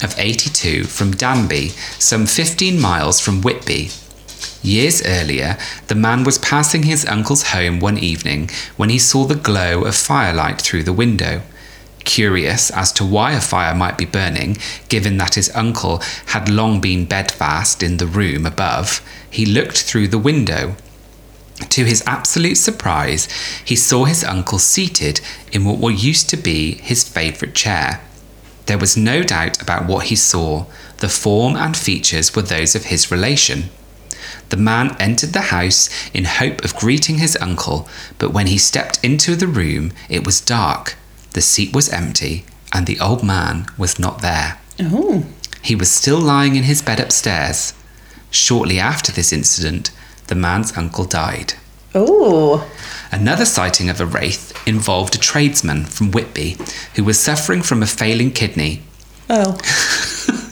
of 0.03 0.19
82 0.19 0.85
from 0.85 1.13
Danby, 1.13 1.69
some 1.99 2.27
15 2.27 2.81
miles 2.81 3.21
from 3.21 3.43
Whitby. 3.43 3.91
Years 4.63 5.03
earlier, 5.07 5.57
the 5.87 5.95
man 5.95 6.25
was 6.25 6.39
passing 6.39 6.83
his 6.83 7.07
uncle's 7.07 7.49
home 7.49 7.81
one 7.81 7.99
evening 7.99 8.51
when 8.77 8.91
he 8.91 8.99
saw 8.99 9.25
the 9.25 9.35
glow 9.35 9.85
of 9.85 9.95
firelight 9.95 10.61
through 10.61 10.83
the 10.83 10.93
window. 10.93 11.43
Curious 12.05 12.71
as 12.71 12.93
to 12.93 13.05
why 13.05 13.33
a 13.33 13.41
fire 13.41 13.75
might 13.75 13.99
be 13.99 14.05
burning, 14.05 14.57
given 14.89 15.19
that 15.19 15.35
his 15.35 15.51
uncle 15.55 16.03
had 16.27 16.49
long 16.49 16.81
been 16.81 17.05
bedfast 17.05 17.83
in 17.83 17.99
the 17.99 18.07
room 18.07 18.47
above, 18.47 19.01
he 19.31 19.45
looked 19.47 19.83
through 19.83 20.09
the 20.09 20.19
window. 20.19 20.75
To 21.71 21.85
his 21.85 22.03
absolute 22.07 22.57
surprise, 22.57 23.29
he 23.65 23.77
saw 23.77 24.05
his 24.05 24.25
uncle 24.25 24.59
seated 24.59 25.21
in 25.53 25.65
what 25.65 26.03
used 26.03 26.31
to 26.31 26.37
be 26.37 26.75
his 26.75 27.05
favourite 27.05 27.55
chair. 27.55 28.01
There 28.69 28.79
was 28.79 28.99
no 28.99 29.23
doubt 29.23 29.63
about 29.63 29.87
what 29.87 30.07
he 30.07 30.15
saw. 30.15 30.67
The 30.99 31.09
form 31.09 31.57
and 31.57 31.75
features 31.75 32.37
were 32.37 32.43
those 32.43 32.75
of 32.75 32.85
his 32.85 33.11
relation. 33.11 33.71
The 34.51 34.59
man 34.59 34.95
entered 35.01 35.33
the 35.33 35.49
house 35.57 35.89
in 36.13 36.27
hope 36.27 36.63
of 36.63 36.77
greeting 36.77 37.17
his 37.17 37.35
uncle, 37.41 37.89
but 38.19 38.35
when 38.35 38.47
he 38.47 38.59
stepped 38.59 39.03
into 39.03 39.37
the 39.37 39.47
room, 39.47 39.93
it 40.11 40.27
was 40.27 40.43
dark, 40.43 40.97
the 41.33 41.41
seat 41.41 41.75
was 41.75 41.89
empty, 41.89 42.45
and 42.71 42.87
the 42.87 43.01
old 43.01 43.25
man 43.25 43.67
was 43.79 43.99
not 43.99 44.21
there. 44.21 44.59
Oh. 44.79 45.25
He 45.63 45.75
was 45.75 45.91
still 45.91 46.21
lying 46.21 46.55
in 46.55 46.65
his 46.65 46.83
bed 46.83 47.01
upstairs. 47.01 47.73
Shortly 48.31 48.79
after 48.79 49.11
this 49.11 49.33
incident, 49.33 49.91
the 50.27 50.35
man's 50.35 50.77
uncle 50.77 51.07
died. 51.07 51.55
Oh. 51.95 52.71
Another 53.11 53.45
sighting 53.45 53.89
of 53.89 54.01
a 54.01 54.07
wraith 54.07 54.53
involved 54.67 55.15
a 55.15 55.19
tradesman 55.19 55.85
from 55.85 56.11
Whitby 56.11 56.57
who 56.97 57.05
was 57.05 57.19
suffering 57.19 57.63
from 57.63 57.83
a 57.83 57.87
failing 57.87 58.31
kidney. 58.31 58.83
Oh. 59.31 59.59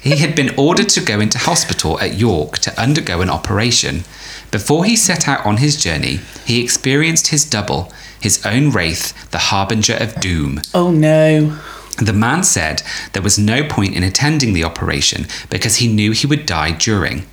He 0.00 0.16
had 0.16 0.34
been 0.34 0.54
ordered 0.56 0.88
to 0.90 1.00
go 1.02 1.20
into 1.20 1.38
hospital 1.38 2.00
at 2.00 2.14
York 2.14 2.58
to 2.60 2.80
undergo 2.80 3.20
an 3.20 3.28
operation. 3.28 4.04
Before 4.50 4.84
he 4.84 4.96
set 4.96 5.28
out 5.28 5.44
on 5.44 5.58
his 5.58 5.80
journey, 5.80 6.20
he 6.46 6.62
experienced 6.62 7.28
his 7.28 7.44
double, 7.44 7.92
his 8.18 8.44
own 8.46 8.70
wraith, 8.70 9.30
the 9.30 9.38
harbinger 9.38 9.96
of 10.00 10.18
doom. 10.18 10.62
Oh 10.72 10.90
no. 10.90 11.58
The 11.98 12.14
man 12.14 12.44
said 12.44 12.82
there 13.12 13.22
was 13.22 13.38
no 13.38 13.62
point 13.62 13.94
in 13.94 14.02
attending 14.02 14.54
the 14.54 14.64
operation 14.64 15.26
because 15.50 15.76
he 15.76 15.92
knew 15.92 16.12
he 16.12 16.26
would 16.26 16.46
die 16.46 16.72
during 16.72 17.26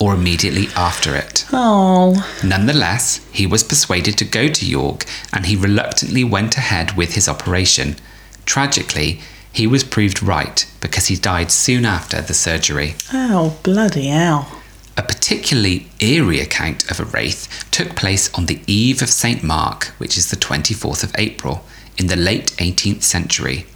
or 0.00 0.14
immediately 0.14 0.68
after 0.76 1.14
it. 1.14 1.46
Oh. 1.52 2.14
Nonetheless, 2.44 3.26
he 3.32 3.46
was 3.46 3.62
persuaded 3.62 4.18
to 4.18 4.24
go 4.24 4.48
to 4.48 4.66
York 4.66 5.04
and 5.32 5.46
he 5.46 5.56
reluctantly 5.56 6.24
went 6.24 6.56
ahead 6.56 6.96
with 6.96 7.14
his 7.14 7.28
operation. 7.28 7.96
Tragically, 8.44 9.20
he 9.52 9.66
was 9.66 9.84
proved 9.84 10.22
right 10.22 10.66
because 10.80 11.06
he 11.06 11.16
died 11.16 11.50
soon 11.50 11.86
after 11.86 12.20
the 12.20 12.34
surgery. 12.34 12.94
Oh, 13.12 13.58
bloody 13.62 14.08
hell. 14.08 14.62
A 14.98 15.02
particularly 15.02 15.88
eerie 15.98 16.40
account 16.40 16.90
of 16.90 17.00
a 17.00 17.04
wraith 17.04 17.66
took 17.70 17.96
place 17.96 18.32
on 18.34 18.46
the 18.46 18.60
eve 18.66 19.02
of 19.02 19.10
St. 19.10 19.42
Mark, 19.42 19.86
which 19.98 20.16
is 20.16 20.30
the 20.30 20.36
24th 20.36 21.02
of 21.04 21.14
April, 21.16 21.64
in 21.98 22.06
the 22.06 22.16
late 22.16 22.52
18th 22.58 23.02
century. 23.02 23.66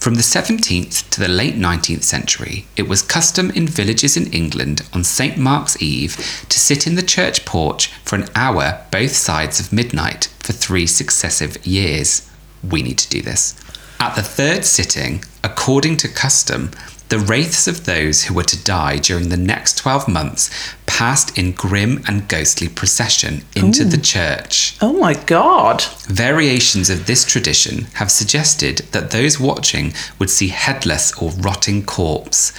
From 0.00 0.14
the 0.14 0.22
17th 0.22 1.10
to 1.10 1.20
the 1.20 1.28
late 1.28 1.56
19th 1.56 2.04
century, 2.04 2.64
it 2.74 2.88
was 2.88 3.02
custom 3.02 3.50
in 3.50 3.66
villages 3.66 4.16
in 4.16 4.32
England 4.32 4.80
on 4.94 5.04
St. 5.04 5.36
Mark's 5.36 5.80
Eve 5.82 6.16
to 6.48 6.58
sit 6.58 6.86
in 6.86 6.94
the 6.94 7.02
church 7.02 7.44
porch 7.44 7.88
for 8.02 8.16
an 8.16 8.26
hour 8.34 8.82
both 8.90 9.10
sides 9.10 9.60
of 9.60 9.74
midnight 9.74 10.32
for 10.38 10.54
three 10.54 10.86
successive 10.86 11.66
years. 11.66 12.26
We 12.66 12.82
need 12.82 12.96
to 12.96 13.10
do 13.10 13.20
this. 13.20 13.60
At 14.00 14.16
the 14.16 14.22
third 14.22 14.64
sitting, 14.64 15.22
according 15.44 15.98
to 15.98 16.08
custom, 16.08 16.70
the 17.10 17.18
wraiths 17.18 17.66
of 17.66 17.84
those 17.86 18.24
who 18.24 18.34
were 18.34 18.44
to 18.44 18.64
die 18.64 18.96
during 18.96 19.28
the 19.28 19.36
next 19.36 19.76
12 19.78 20.06
months 20.06 20.48
passed 20.86 21.36
in 21.36 21.52
grim 21.52 22.02
and 22.06 22.28
ghostly 22.28 22.68
procession 22.68 23.42
into 23.56 23.84
the 23.84 23.98
church. 23.98 24.76
Oh 24.80 24.92
my 24.92 25.14
god. 25.14 25.82
Variations 26.06 26.88
of 26.88 27.06
this 27.06 27.24
tradition 27.24 27.86
have 27.94 28.12
suggested 28.12 28.78
that 28.92 29.10
those 29.10 29.40
watching 29.40 29.92
would 30.20 30.30
see 30.30 30.48
headless 30.48 31.12
or 31.20 31.30
rotting 31.30 31.84
corpse 31.84 32.52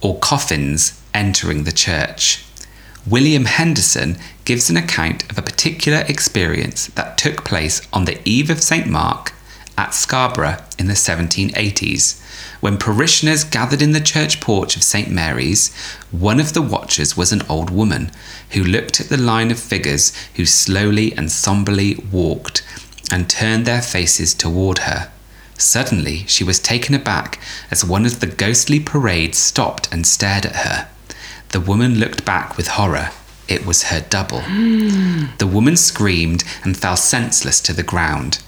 or 0.00 0.18
coffins 0.20 1.02
entering 1.12 1.64
the 1.64 1.72
church. 1.72 2.44
William 3.04 3.46
Henderson 3.46 4.16
gives 4.44 4.70
an 4.70 4.76
account 4.76 5.28
of 5.28 5.38
a 5.38 5.42
particular 5.42 6.04
experience 6.06 6.86
that 6.88 7.18
took 7.18 7.44
place 7.44 7.82
on 7.92 8.04
the 8.04 8.20
eve 8.24 8.48
of 8.48 8.62
St. 8.62 8.86
Mark 8.86 9.31
at 9.76 9.94
Scarborough 9.94 10.62
in 10.78 10.86
the 10.86 10.94
1780s. 10.94 12.20
When 12.60 12.78
parishioners 12.78 13.44
gathered 13.44 13.82
in 13.82 13.92
the 13.92 14.00
church 14.00 14.40
porch 14.40 14.76
of 14.76 14.82
St. 14.82 15.10
Mary's, 15.10 15.74
one 16.10 16.38
of 16.38 16.52
the 16.52 16.62
watchers 16.62 17.16
was 17.16 17.32
an 17.32 17.42
old 17.48 17.70
woman 17.70 18.10
who 18.50 18.62
looked 18.62 19.00
at 19.00 19.08
the 19.08 19.16
line 19.16 19.50
of 19.50 19.58
figures 19.58 20.12
who 20.36 20.46
slowly 20.46 21.12
and 21.14 21.30
somberly 21.30 21.96
walked 22.10 22.64
and 23.10 23.28
turned 23.28 23.66
their 23.66 23.82
faces 23.82 24.34
toward 24.34 24.78
her. 24.78 25.10
Suddenly, 25.58 26.24
she 26.26 26.44
was 26.44 26.58
taken 26.58 26.94
aback 26.94 27.40
as 27.70 27.84
one 27.84 28.06
of 28.06 28.20
the 28.20 28.26
ghostly 28.26 28.80
parade 28.80 29.34
stopped 29.34 29.92
and 29.92 30.06
stared 30.06 30.46
at 30.46 30.56
her. 30.56 30.88
The 31.50 31.60
woman 31.60 31.98
looked 31.98 32.24
back 32.24 32.56
with 32.56 32.68
horror. 32.68 33.10
It 33.48 33.66
was 33.66 33.84
her 33.84 34.00
double. 34.00 34.42
The 35.38 35.46
woman 35.46 35.76
screamed 35.76 36.44
and 36.64 36.76
fell 36.76 36.96
senseless 36.96 37.60
to 37.62 37.72
the 37.72 37.82
ground. 37.82 38.42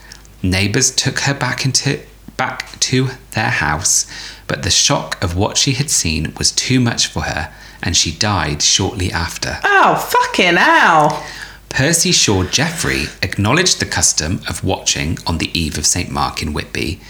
Neighbors 0.44 0.90
took 0.94 1.20
her 1.20 1.32
back 1.32 1.64
into 1.64 2.00
back 2.36 2.78
to 2.80 3.08
their 3.30 3.48
house, 3.48 4.06
but 4.46 4.62
the 4.62 4.70
shock 4.70 5.22
of 5.24 5.34
what 5.34 5.56
she 5.56 5.72
had 5.72 5.88
seen 5.88 6.34
was 6.36 6.52
too 6.52 6.80
much 6.80 7.06
for 7.06 7.22
her, 7.22 7.50
and 7.82 7.96
she 7.96 8.12
died 8.12 8.60
shortly 8.60 9.10
after. 9.10 9.58
Oh, 9.64 9.96
fucking 9.96 10.56
hell. 10.56 11.24
Percy 11.70 12.12
Shaw 12.12 12.44
Jeffrey 12.44 13.06
acknowledged 13.22 13.80
the 13.80 13.86
custom 13.86 14.42
of 14.46 14.62
watching 14.62 15.16
on 15.26 15.38
the 15.38 15.50
eve 15.58 15.78
of 15.78 15.86
St. 15.86 16.10
Mark 16.10 16.42
in 16.42 16.52
Whitby. 16.52 17.00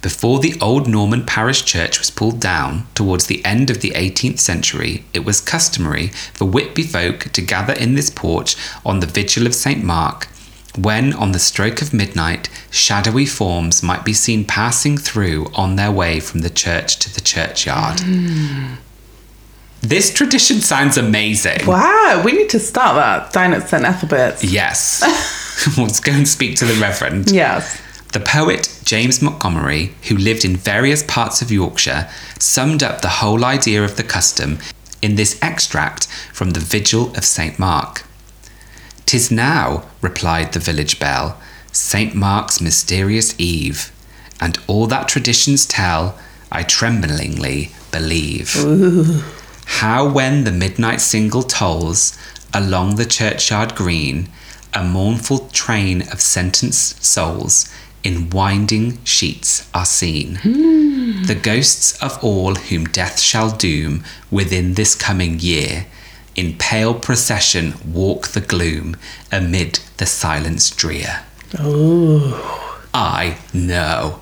Before 0.00 0.38
the 0.38 0.56
old 0.58 0.88
Norman 0.88 1.26
parish 1.26 1.66
church 1.66 1.98
was 1.98 2.10
pulled 2.10 2.40
down 2.40 2.86
towards 2.94 3.26
the 3.26 3.44
end 3.44 3.68
of 3.68 3.82
the 3.82 3.90
18th 3.90 4.38
century, 4.38 5.04
it 5.12 5.26
was 5.26 5.42
customary 5.42 6.06
for 6.32 6.46
Whitby 6.46 6.84
folk 6.84 7.24
to 7.32 7.42
gather 7.42 7.74
in 7.74 7.96
this 7.96 8.08
porch 8.08 8.56
on 8.86 9.00
the 9.00 9.06
vigil 9.06 9.46
of 9.46 9.54
St. 9.54 9.84
Mark, 9.84 10.28
when 10.82 11.12
on 11.12 11.32
the 11.32 11.38
stroke 11.38 11.82
of 11.82 11.92
midnight, 11.92 12.48
shadowy 12.70 13.26
forms 13.26 13.82
might 13.82 14.04
be 14.04 14.12
seen 14.12 14.44
passing 14.44 14.96
through 14.96 15.46
on 15.54 15.76
their 15.76 15.92
way 15.92 16.20
from 16.20 16.40
the 16.40 16.50
church 16.50 16.98
to 17.00 17.14
the 17.14 17.20
churchyard. 17.20 18.00
Hmm. 18.00 18.74
This 19.80 20.12
tradition 20.12 20.60
sounds 20.60 20.96
amazing. 20.96 21.64
Wow, 21.66 22.22
we 22.24 22.32
need 22.32 22.50
to 22.50 22.58
start 22.58 22.96
that 22.96 23.32
down 23.32 23.54
at 23.54 23.68
St. 23.68 23.84
Ethelbert's. 23.84 24.42
Yes. 24.42 25.02
Let's 25.78 26.00
go 26.00 26.12
and 26.12 26.28
speak 26.28 26.56
to 26.56 26.64
the 26.64 26.74
Reverend. 26.80 27.30
Yes. 27.30 27.80
The 28.12 28.20
poet 28.20 28.80
James 28.84 29.20
Montgomery, 29.20 29.92
who 30.08 30.16
lived 30.16 30.44
in 30.44 30.56
various 30.56 31.02
parts 31.02 31.42
of 31.42 31.50
Yorkshire, 31.50 32.08
summed 32.38 32.82
up 32.82 33.02
the 33.02 33.08
whole 33.08 33.44
idea 33.44 33.84
of 33.84 33.96
the 33.96 34.02
custom 34.02 34.58
in 35.02 35.16
this 35.16 35.38
extract 35.42 36.06
from 36.32 36.50
the 36.50 36.60
Vigil 36.60 37.14
of 37.16 37.24
St. 37.24 37.58
Mark. 37.58 38.04
"'Tis 39.08 39.30
now," 39.30 39.84
replied 40.02 40.52
the 40.52 40.58
village 40.58 40.98
bell, 40.98 41.38
"St. 41.72 42.14
Mark's 42.14 42.60
mysterious 42.60 43.34
eve, 43.38 43.90
and 44.38 44.58
all 44.66 44.86
that 44.86 45.08
traditions 45.08 45.64
tell, 45.64 46.18
I 46.52 46.62
tremblingly 46.62 47.72
believe. 47.90 48.52
How 49.80 50.06
when 50.06 50.44
the 50.44 50.52
midnight 50.52 51.00
single 51.00 51.42
tolls 51.42 52.18
along 52.52 52.96
the 52.96 53.06
churchyard 53.06 53.74
green, 53.74 54.28
a 54.74 54.84
mournful 54.84 55.48
train 55.54 56.02
of 56.12 56.20
sentenced 56.20 57.02
souls 57.02 57.66
in 58.04 58.28
winding 58.28 58.98
sheets 59.04 59.66
are 59.72 59.86
seen. 59.86 60.34
Hmm. 60.42 61.22
The 61.22 61.34
ghosts 61.34 61.96
of 62.02 62.22
all 62.22 62.56
whom 62.56 62.84
death 62.84 63.20
shall 63.20 63.50
doom 63.56 64.04
within 64.30 64.74
this 64.74 64.94
coming 64.94 65.40
year, 65.40 65.86
in 66.38 66.56
pale 66.56 66.94
procession 66.94 67.74
walk 67.84 68.28
the 68.28 68.40
gloom 68.40 68.96
amid 69.32 69.80
the 69.96 70.06
silence 70.06 70.70
drear. 70.70 71.24
I 72.94 73.38
know. 73.52 74.20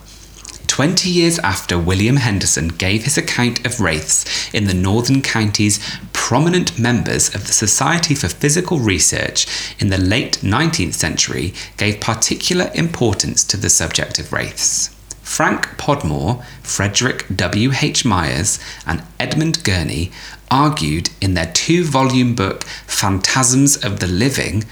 20 0.66 1.10
years 1.10 1.38
after 1.40 1.78
William 1.78 2.16
Henderson 2.16 2.68
gave 2.68 3.04
his 3.04 3.18
account 3.18 3.64
of 3.66 3.80
wraiths 3.80 4.52
in 4.54 4.64
the 4.64 4.72
Northern 4.72 5.20
Counties, 5.20 5.78
prominent 6.14 6.78
members 6.78 7.34
of 7.34 7.46
the 7.46 7.52
Society 7.52 8.14
for 8.14 8.28
Psychical 8.28 8.78
Research 8.78 9.46
in 9.78 9.90
the 9.90 9.98
late 9.98 10.38
19th 10.38 10.94
century 10.94 11.52
gave 11.76 12.00
particular 12.00 12.70
importance 12.74 13.44
to 13.44 13.58
the 13.58 13.70
subject 13.70 14.18
of 14.18 14.32
wraiths. 14.32 14.96
Frank 15.26 15.76
Podmore, 15.76 16.42
Frederick 16.62 17.26
W. 17.34 17.72
H. 17.82 18.04
Myers, 18.04 18.58
and 18.86 19.02
Edmund 19.18 19.64
Gurney 19.64 20.12
argued 20.50 21.10
in 21.20 21.34
their 21.34 21.50
two 21.52 21.84
volume 21.84 22.34
book 22.34 22.64
Phantasms 22.86 23.76
of 23.84 24.00
the 24.00 24.06
Living. 24.06 24.64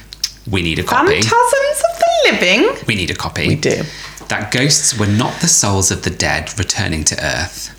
We 0.50 0.62
need 0.62 0.78
a 0.78 0.82
copy. 0.82 1.22
Phantasms 1.22 1.82
of 1.92 1.98
the 1.98 2.32
living. 2.32 2.86
We 2.86 2.94
need 2.94 3.10
a 3.10 3.14
copy. 3.14 3.48
We 3.48 3.56
do. 3.56 3.82
That 4.28 4.52
ghosts 4.52 4.98
were 4.98 5.06
not 5.06 5.40
the 5.40 5.48
souls 5.48 5.90
of 5.90 6.02
the 6.02 6.10
dead 6.10 6.58
returning 6.58 7.04
to 7.04 7.24
Earth. 7.24 7.70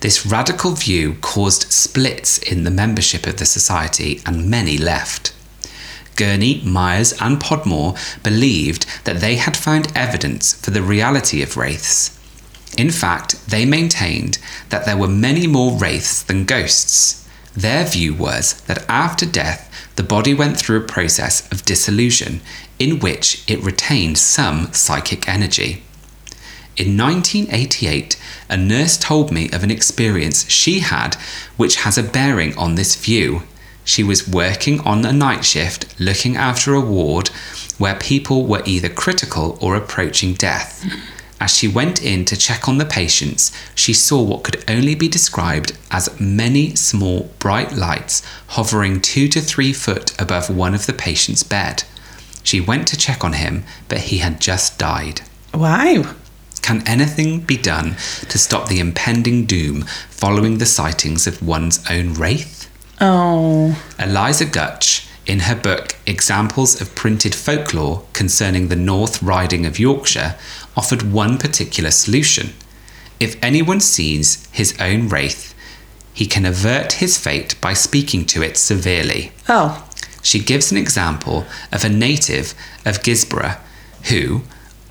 This 0.00 0.26
radical 0.26 0.72
view 0.72 1.16
caused 1.20 1.70
splits 1.72 2.38
in 2.38 2.64
the 2.64 2.70
membership 2.70 3.26
of 3.26 3.36
the 3.36 3.46
society, 3.46 4.20
and 4.26 4.50
many 4.50 4.76
left. 4.76 5.32
Gurney, 6.16 6.60
Myers, 6.64 7.14
and 7.20 7.40
Podmore 7.40 7.94
believed 8.22 8.86
that 9.04 9.20
they 9.20 9.36
had 9.36 9.56
found 9.56 9.92
evidence 9.96 10.52
for 10.54 10.72
the 10.72 10.82
reality 10.82 11.42
of 11.42 11.56
wraiths. 11.56 12.18
In 12.76 12.90
fact, 12.90 13.46
they 13.48 13.64
maintained 13.64 14.38
that 14.70 14.86
there 14.86 14.96
were 14.96 15.08
many 15.08 15.46
more 15.46 15.78
wraiths 15.78 16.22
than 16.22 16.46
ghosts. 16.46 17.21
Their 17.54 17.84
view 17.84 18.14
was 18.14 18.60
that 18.62 18.84
after 18.88 19.26
death, 19.26 19.68
the 19.96 20.02
body 20.02 20.32
went 20.32 20.58
through 20.58 20.78
a 20.78 20.86
process 20.86 21.50
of 21.52 21.64
dissolution 21.64 22.40
in 22.78 22.98
which 22.98 23.44
it 23.46 23.62
retained 23.62 24.18
some 24.18 24.72
psychic 24.72 25.28
energy. 25.28 25.82
In 26.76 26.96
1988, 26.96 28.18
a 28.48 28.56
nurse 28.56 28.96
told 28.96 29.30
me 29.30 29.50
of 29.50 29.62
an 29.62 29.70
experience 29.70 30.48
she 30.48 30.80
had 30.80 31.16
which 31.58 31.76
has 31.76 31.98
a 31.98 32.02
bearing 32.02 32.56
on 32.56 32.76
this 32.76 32.96
view. 32.96 33.42
She 33.84 34.02
was 34.02 34.26
working 34.26 34.80
on 34.80 35.04
a 35.04 35.12
night 35.12 35.44
shift 35.44 35.94
looking 36.00 36.36
after 36.36 36.72
a 36.72 36.80
ward 36.80 37.28
where 37.76 37.96
people 37.96 38.46
were 38.46 38.62
either 38.64 38.88
critical 38.88 39.58
or 39.60 39.76
approaching 39.76 40.32
death. 40.32 40.86
As 41.42 41.56
she 41.56 41.66
went 41.66 42.00
in 42.00 42.24
to 42.26 42.36
check 42.36 42.68
on 42.68 42.78
the 42.78 42.84
patients, 42.84 43.50
she 43.74 43.92
saw 43.92 44.22
what 44.22 44.44
could 44.44 44.62
only 44.68 44.94
be 44.94 45.08
described 45.08 45.76
as 45.90 46.08
many 46.20 46.76
small 46.76 47.32
bright 47.40 47.72
lights 47.72 48.22
hovering 48.46 49.00
two 49.00 49.26
to 49.26 49.40
three 49.40 49.72
foot 49.72 50.14
above 50.22 50.48
one 50.48 50.72
of 50.72 50.86
the 50.86 50.92
patient's 50.92 51.42
bed. 51.42 51.82
She 52.44 52.60
went 52.60 52.86
to 52.88 52.96
check 52.96 53.24
on 53.24 53.32
him, 53.32 53.64
but 53.88 54.02
he 54.02 54.18
had 54.18 54.40
just 54.40 54.78
died. 54.78 55.22
Wow. 55.52 56.14
Can 56.62 56.86
anything 56.86 57.40
be 57.40 57.56
done 57.56 57.96
to 58.28 58.38
stop 58.38 58.68
the 58.68 58.78
impending 58.78 59.44
doom 59.44 59.82
following 60.10 60.58
the 60.58 60.64
sightings 60.64 61.26
of 61.26 61.42
one's 61.42 61.84
own 61.90 62.14
wraith? 62.14 62.70
Oh. 63.00 63.82
Eliza 63.98 64.44
Gutch, 64.44 65.08
in 65.26 65.40
her 65.40 65.54
book 65.54 65.96
Examples 66.06 66.80
of 66.80 66.94
Printed 66.94 67.34
Folklore 67.34 68.04
Concerning 68.12 68.68
the 68.68 68.76
North 68.76 69.22
Riding 69.22 69.66
of 69.66 69.78
Yorkshire, 69.78 70.36
offered 70.76 71.12
one 71.12 71.38
particular 71.38 71.90
solution. 71.90 72.54
If 73.20 73.36
anyone 73.42 73.80
sees 73.80 74.46
his 74.50 74.76
own 74.80 75.08
wraith, 75.08 75.54
he 76.14 76.26
can 76.26 76.44
avert 76.44 76.94
his 76.94 77.16
fate 77.16 77.58
by 77.60 77.72
speaking 77.72 78.24
to 78.26 78.42
it 78.42 78.56
severely. 78.56 79.32
Oh. 79.48 79.88
She 80.22 80.38
gives 80.38 80.70
an 80.70 80.78
example 80.78 81.46
of 81.72 81.84
a 81.84 81.88
native 81.88 82.54
of 82.84 83.02
Gisborough 83.02 83.58
who, 84.04 84.42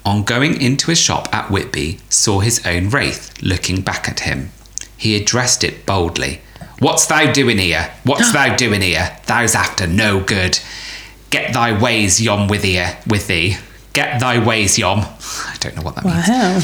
on 0.05 0.23
going 0.23 0.59
into 0.59 0.91
a 0.91 0.95
shop 0.95 1.33
at 1.33 1.51
Whitby, 1.51 2.00
saw 2.09 2.39
his 2.39 2.65
own 2.65 2.89
wraith 2.89 3.41
looking 3.41 3.81
back 3.81 4.09
at 4.09 4.21
him. 4.21 4.51
He 4.97 5.15
addressed 5.15 5.63
it 5.63 5.85
boldly. 5.85 6.41
What's 6.79 7.05
thou 7.05 7.31
doing 7.31 7.57
here? 7.59 7.91
What's 8.03 8.31
thou 8.33 8.55
doing 8.55 8.81
here? 8.81 9.17
Thou's 9.23 9.55
after 9.55 9.88
no 9.88 10.19
good. 10.19 10.59
Get 11.29 11.53
thy 11.53 11.79
ways 11.79 12.22
yon 12.22 12.48
with 12.48 12.63
thee, 12.63 12.85
with 13.07 13.27
thee. 13.27 13.57
Get 13.94 14.20
thy 14.20 14.44
ways 14.44 14.77
Yom. 14.77 15.00
I 15.00 15.56
don't 15.60 15.75
know 15.75 15.82
what 15.82 15.96
that 15.96 16.06
means. 16.06 16.27
Wow. 16.30 16.60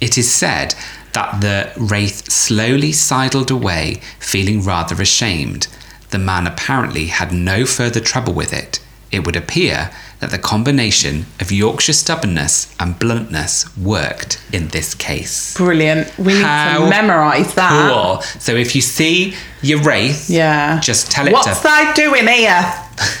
It 0.00 0.18
is 0.18 0.32
said 0.34 0.74
that 1.12 1.40
the 1.40 1.70
wraith 1.80 2.30
slowly 2.30 2.90
sidled 2.92 3.50
away, 3.50 4.00
feeling 4.18 4.62
rather 4.62 5.00
ashamed. 5.00 5.68
The 6.10 6.18
man 6.18 6.46
apparently 6.46 7.06
had 7.06 7.32
no 7.32 7.64
further 7.66 8.00
trouble 8.00 8.32
with 8.32 8.52
it. 8.52 8.80
It 9.12 9.24
would 9.26 9.36
appear 9.36 9.90
that 10.20 10.30
the 10.30 10.38
combination 10.38 11.26
of 11.40 11.52
Yorkshire 11.52 11.92
stubbornness 11.92 12.74
and 12.80 12.98
bluntness 12.98 13.66
worked 13.76 14.42
in 14.52 14.68
this 14.68 14.94
case. 14.94 15.54
Brilliant. 15.56 16.16
We 16.18 16.32
need 16.34 16.42
How 16.42 16.78
to 16.84 16.88
memorise 16.90 17.54
that. 17.54 17.92
Cool. 17.92 18.22
So 18.40 18.54
if 18.56 18.74
you 18.74 18.80
see 18.80 19.34
your 19.60 19.82
wraith, 19.82 20.30
Yeah. 20.30 20.80
just 20.80 21.10
tell 21.10 21.26
it 21.26 21.32
What's 21.32 21.58
to 21.58 21.62
thou 21.62 21.92
doing 21.94 22.26
here, 22.26 22.74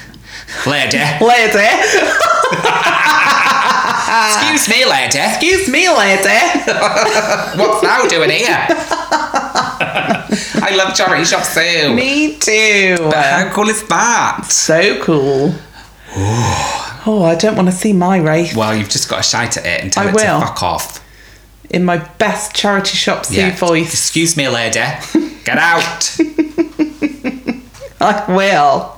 lady. 0.66 0.98
lady? 1.20 1.68
Excuse 4.12 4.68
me, 4.68 4.84
lady. 4.84 5.18
Excuse 5.18 5.68
me, 5.68 5.88
lady. 5.88 6.22
What's 7.58 7.80
thou 7.80 8.06
doing 8.08 8.30
here? 8.30 8.66
I 10.64 10.74
love 10.76 10.94
charity 10.94 11.24
shops 11.24 11.54
too. 11.54 11.94
Me 11.94 12.36
too. 12.38 12.96
How 13.12 13.50
cool 13.54 13.68
is 13.68 13.82
that? 13.88 14.44
So 14.48 15.02
cool. 15.02 15.54
Oh, 16.14 17.22
I 17.24 17.34
don't 17.34 17.56
want 17.56 17.68
to 17.68 17.72
see 17.74 17.92
my 17.92 18.18
wraith 18.18 18.54
Well, 18.54 18.74
you've 18.76 18.88
just 18.90 19.08
got 19.08 19.16
to 19.16 19.22
shout 19.22 19.56
at 19.56 19.64
it 19.66 19.82
and 19.82 19.92
tell 19.92 20.06
I 20.06 20.10
it 20.10 20.14
will. 20.14 20.40
to 20.40 20.46
fuck 20.46 20.62
off. 20.62 21.04
in 21.70 21.84
my 21.84 21.96
best 22.18 22.54
charity 22.54 22.96
shop 22.96 23.24
Sue 23.26 23.50
voice. 23.52 23.92
Excuse 23.92 24.36
me, 24.36 24.46
lady. 24.48 24.78
Get 25.44 25.58
out. 25.58 26.16
I 28.00 28.24
will. 28.28 28.92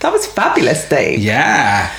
That 0.00 0.10
was 0.12 0.26
fabulous, 0.26 0.88
Dave. 0.88 1.18
yeah. 1.20 1.90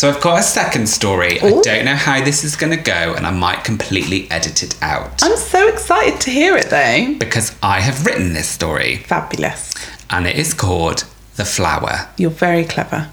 So 0.00 0.08
I've 0.08 0.22
got 0.22 0.40
a 0.40 0.42
second 0.42 0.88
story. 0.88 1.38
I 1.42 1.60
don't 1.60 1.84
know 1.84 1.94
how 1.94 2.24
this 2.24 2.42
is 2.42 2.56
going 2.56 2.74
to 2.74 2.82
go, 2.82 3.12
and 3.12 3.26
I 3.26 3.30
might 3.30 3.64
completely 3.64 4.30
edit 4.30 4.62
it 4.62 4.82
out 4.82 5.22
I'm 5.22 5.36
so 5.36 5.68
excited 5.68 6.18
to 6.22 6.30
hear 6.30 6.56
it, 6.56 6.70
though. 6.70 7.18
because 7.18 7.54
I 7.62 7.80
have 7.80 8.06
written 8.06 8.32
this 8.32 8.48
story, 8.48 8.96
Fabulous. 8.96 9.74
and 10.08 10.26
it 10.26 10.36
is 10.36 10.54
called 10.54 11.04
The 11.36 11.44
Flower. 11.44 12.08
You're 12.16 12.30
very 12.30 12.64
clever. 12.64 13.10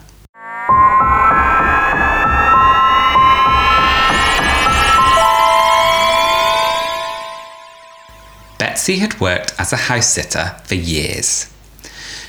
Betsy 8.58 9.00
had 9.00 9.19
worked 9.19 9.54
as 9.60 9.73
a 9.73 9.76
house 9.76 10.08
sitter 10.08 10.56
for 10.63 10.76
years. 10.76 11.54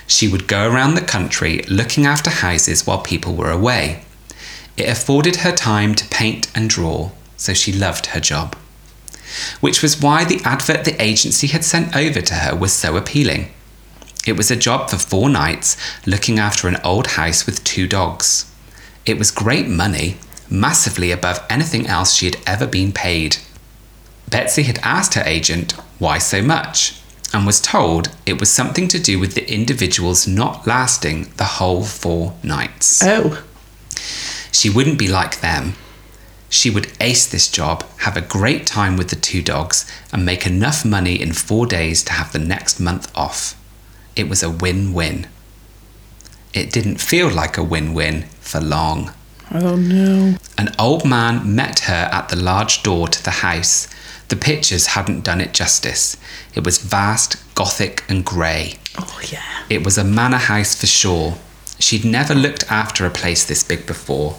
She 0.08 0.26
would 0.26 0.48
go 0.48 0.68
around 0.68 0.94
the 0.94 1.00
country 1.00 1.62
looking 1.68 2.06
after 2.06 2.30
houses 2.30 2.84
while 2.84 3.02
people 3.02 3.36
were 3.36 3.52
away. 3.52 4.02
It 4.78 4.88
afforded 4.88 5.36
her 5.36 5.50
time 5.50 5.96
to 5.96 6.06
paint 6.06 6.46
and 6.54 6.70
draw, 6.70 7.10
so 7.36 7.52
she 7.52 7.72
loved 7.72 8.06
her 8.06 8.20
job. 8.20 8.56
Which 9.60 9.82
was 9.82 10.00
why 10.00 10.24
the 10.24 10.40
advert 10.44 10.84
the 10.84 11.02
agency 11.02 11.48
had 11.48 11.64
sent 11.64 11.96
over 11.96 12.20
to 12.20 12.34
her 12.34 12.54
was 12.54 12.72
so 12.72 12.96
appealing. 12.96 13.50
It 14.24 14.36
was 14.36 14.52
a 14.52 14.56
job 14.56 14.88
for 14.88 14.96
four 14.96 15.28
nights 15.28 15.76
looking 16.06 16.38
after 16.38 16.68
an 16.68 16.78
old 16.84 17.08
house 17.08 17.44
with 17.44 17.64
two 17.64 17.88
dogs. 17.88 18.48
It 19.04 19.18
was 19.18 19.32
great 19.32 19.66
money, 19.66 20.16
massively 20.48 21.10
above 21.10 21.44
anything 21.50 21.88
else 21.88 22.14
she 22.14 22.26
had 22.26 22.36
ever 22.46 22.66
been 22.66 22.92
paid. 22.92 23.38
Betsy 24.30 24.62
had 24.62 24.78
asked 24.84 25.14
her 25.14 25.24
agent 25.26 25.72
why 25.98 26.18
so 26.18 26.40
much 26.40 27.00
and 27.34 27.44
was 27.44 27.60
told 27.60 28.10
it 28.26 28.38
was 28.38 28.48
something 28.48 28.86
to 28.88 29.00
do 29.00 29.18
with 29.18 29.34
the 29.34 29.50
individuals 29.52 30.28
not 30.28 30.68
lasting 30.68 31.32
the 31.36 31.58
whole 31.58 31.82
four 31.82 32.34
nights. 32.44 33.02
Oh, 33.02 33.42
She 34.58 34.68
wouldn't 34.68 34.98
be 34.98 35.06
like 35.06 35.40
them. 35.40 35.74
She 36.48 36.68
would 36.68 36.90
ace 37.00 37.28
this 37.28 37.48
job, 37.48 37.84
have 37.98 38.16
a 38.16 38.20
great 38.20 38.66
time 38.66 38.96
with 38.96 39.08
the 39.10 39.14
two 39.14 39.40
dogs, 39.40 39.88
and 40.12 40.26
make 40.26 40.48
enough 40.48 40.84
money 40.84 41.14
in 41.22 41.32
four 41.32 41.64
days 41.64 42.02
to 42.02 42.12
have 42.14 42.32
the 42.32 42.40
next 42.40 42.80
month 42.80 43.08
off. 43.16 43.54
It 44.16 44.28
was 44.28 44.42
a 44.42 44.50
win 44.50 44.92
win. 44.92 45.28
It 46.52 46.72
didn't 46.72 47.00
feel 47.00 47.30
like 47.30 47.56
a 47.56 47.62
win 47.62 47.94
win 47.94 48.22
for 48.40 48.58
long. 48.60 49.12
oh 49.52 49.76
no. 49.76 50.34
An 50.58 50.74
old 50.76 51.04
man 51.04 51.54
met 51.54 51.78
her 51.90 52.08
at 52.10 52.28
the 52.28 52.42
large 52.50 52.82
door 52.82 53.06
to 53.06 53.22
the 53.22 53.46
house. 53.46 53.86
The 54.26 54.34
pictures 54.34 54.88
hadn't 54.88 55.22
done 55.22 55.40
it 55.40 55.54
justice. 55.54 56.16
It 56.56 56.64
was 56.64 56.78
vast, 56.78 57.36
gothic, 57.54 58.02
and 58.08 58.24
grey. 58.24 58.74
Oh 58.98 59.20
yeah. 59.30 59.66
It 59.70 59.84
was 59.84 59.96
a 59.96 60.02
manor 60.02 60.38
house 60.38 60.74
for 60.74 60.88
sure. 60.88 61.38
She'd 61.78 62.04
never 62.04 62.34
looked 62.34 62.68
after 62.68 63.06
a 63.06 63.10
place 63.10 63.44
this 63.44 63.62
big 63.62 63.86
before. 63.86 64.36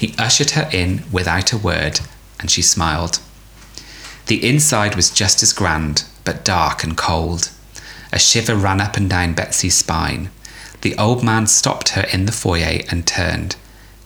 He 0.00 0.14
ushered 0.16 0.52
her 0.52 0.66
in 0.72 1.04
without 1.12 1.52
a 1.52 1.58
word, 1.58 2.00
and 2.38 2.50
she 2.50 2.62
smiled. 2.62 3.18
The 4.28 4.48
inside 4.48 4.96
was 4.96 5.10
just 5.10 5.42
as 5.42 5.52
grand, 5.52 6.04
but 6.24 6.42
dark 6.42 6.82
and 6.82 6.96
cold. 6.96 7.50
A 8.10 8.18
shiver 8.18 8.54
ran 8.54 8.80
up 8.80 8.96
and 8.96 9.10
down 9.10 9.34
Betsy's 9.34 9.76
spine. 9.76 10.30
The 10.80 10.96
old 10.96 11.22
man 11.22 11.46
stopped 11.46 11.90
her 11.90 12.06
in 12.14 12.24
the 12.24 12.32
foyer 12.32 12.80
and 12.88 13.06
turned. 13.06 13.56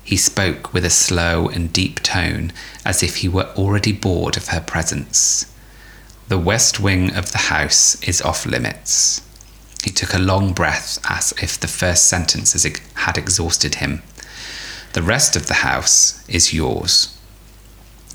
He 0.03 0.17
spoke 0.17 0.75
with 0.75 0.85
a 0.85 0.91
slow 0.91 1.47
and 1.47 1.73
deep 1.73 2.01
tone, 2.03 2.53
as 2.85 3.05
if 3.05 3.19
he 3.19 3.29
were 3.29 3.53
already 3.55 3.93
bored 3.93 4.37
of 4.37 4.49
her 4.49 4.61
presence. 4.61 5.47
The 6.27 6.41
west 6.41 6.81
wing 6.81 7.15
of 7.15 7.31
the 7.31 7.47
house 7.55 8.03
is 8.03 8.21
off 8.21 8.47
limits. 8.47 9.23
He 9.85 9.91
took 9.91 10.13
a 10.13 10.19
long 10.19 10.55
breath 10.55 10.99
as 11.09 11.33
if 11.41 11.61
the 11.61 11.69
first 11.69 12.07
sentence 12.07 12.53
had 12.95 13.17
exhausted 13.17 13.77
him. 13.77 14.03
The 14.95 15.03
rest 15.03 15.35
of 15.35 15.49
the 15.49 15.55
house 15.55 16.25
is 16.29 16.55
yours. 16.55 17.19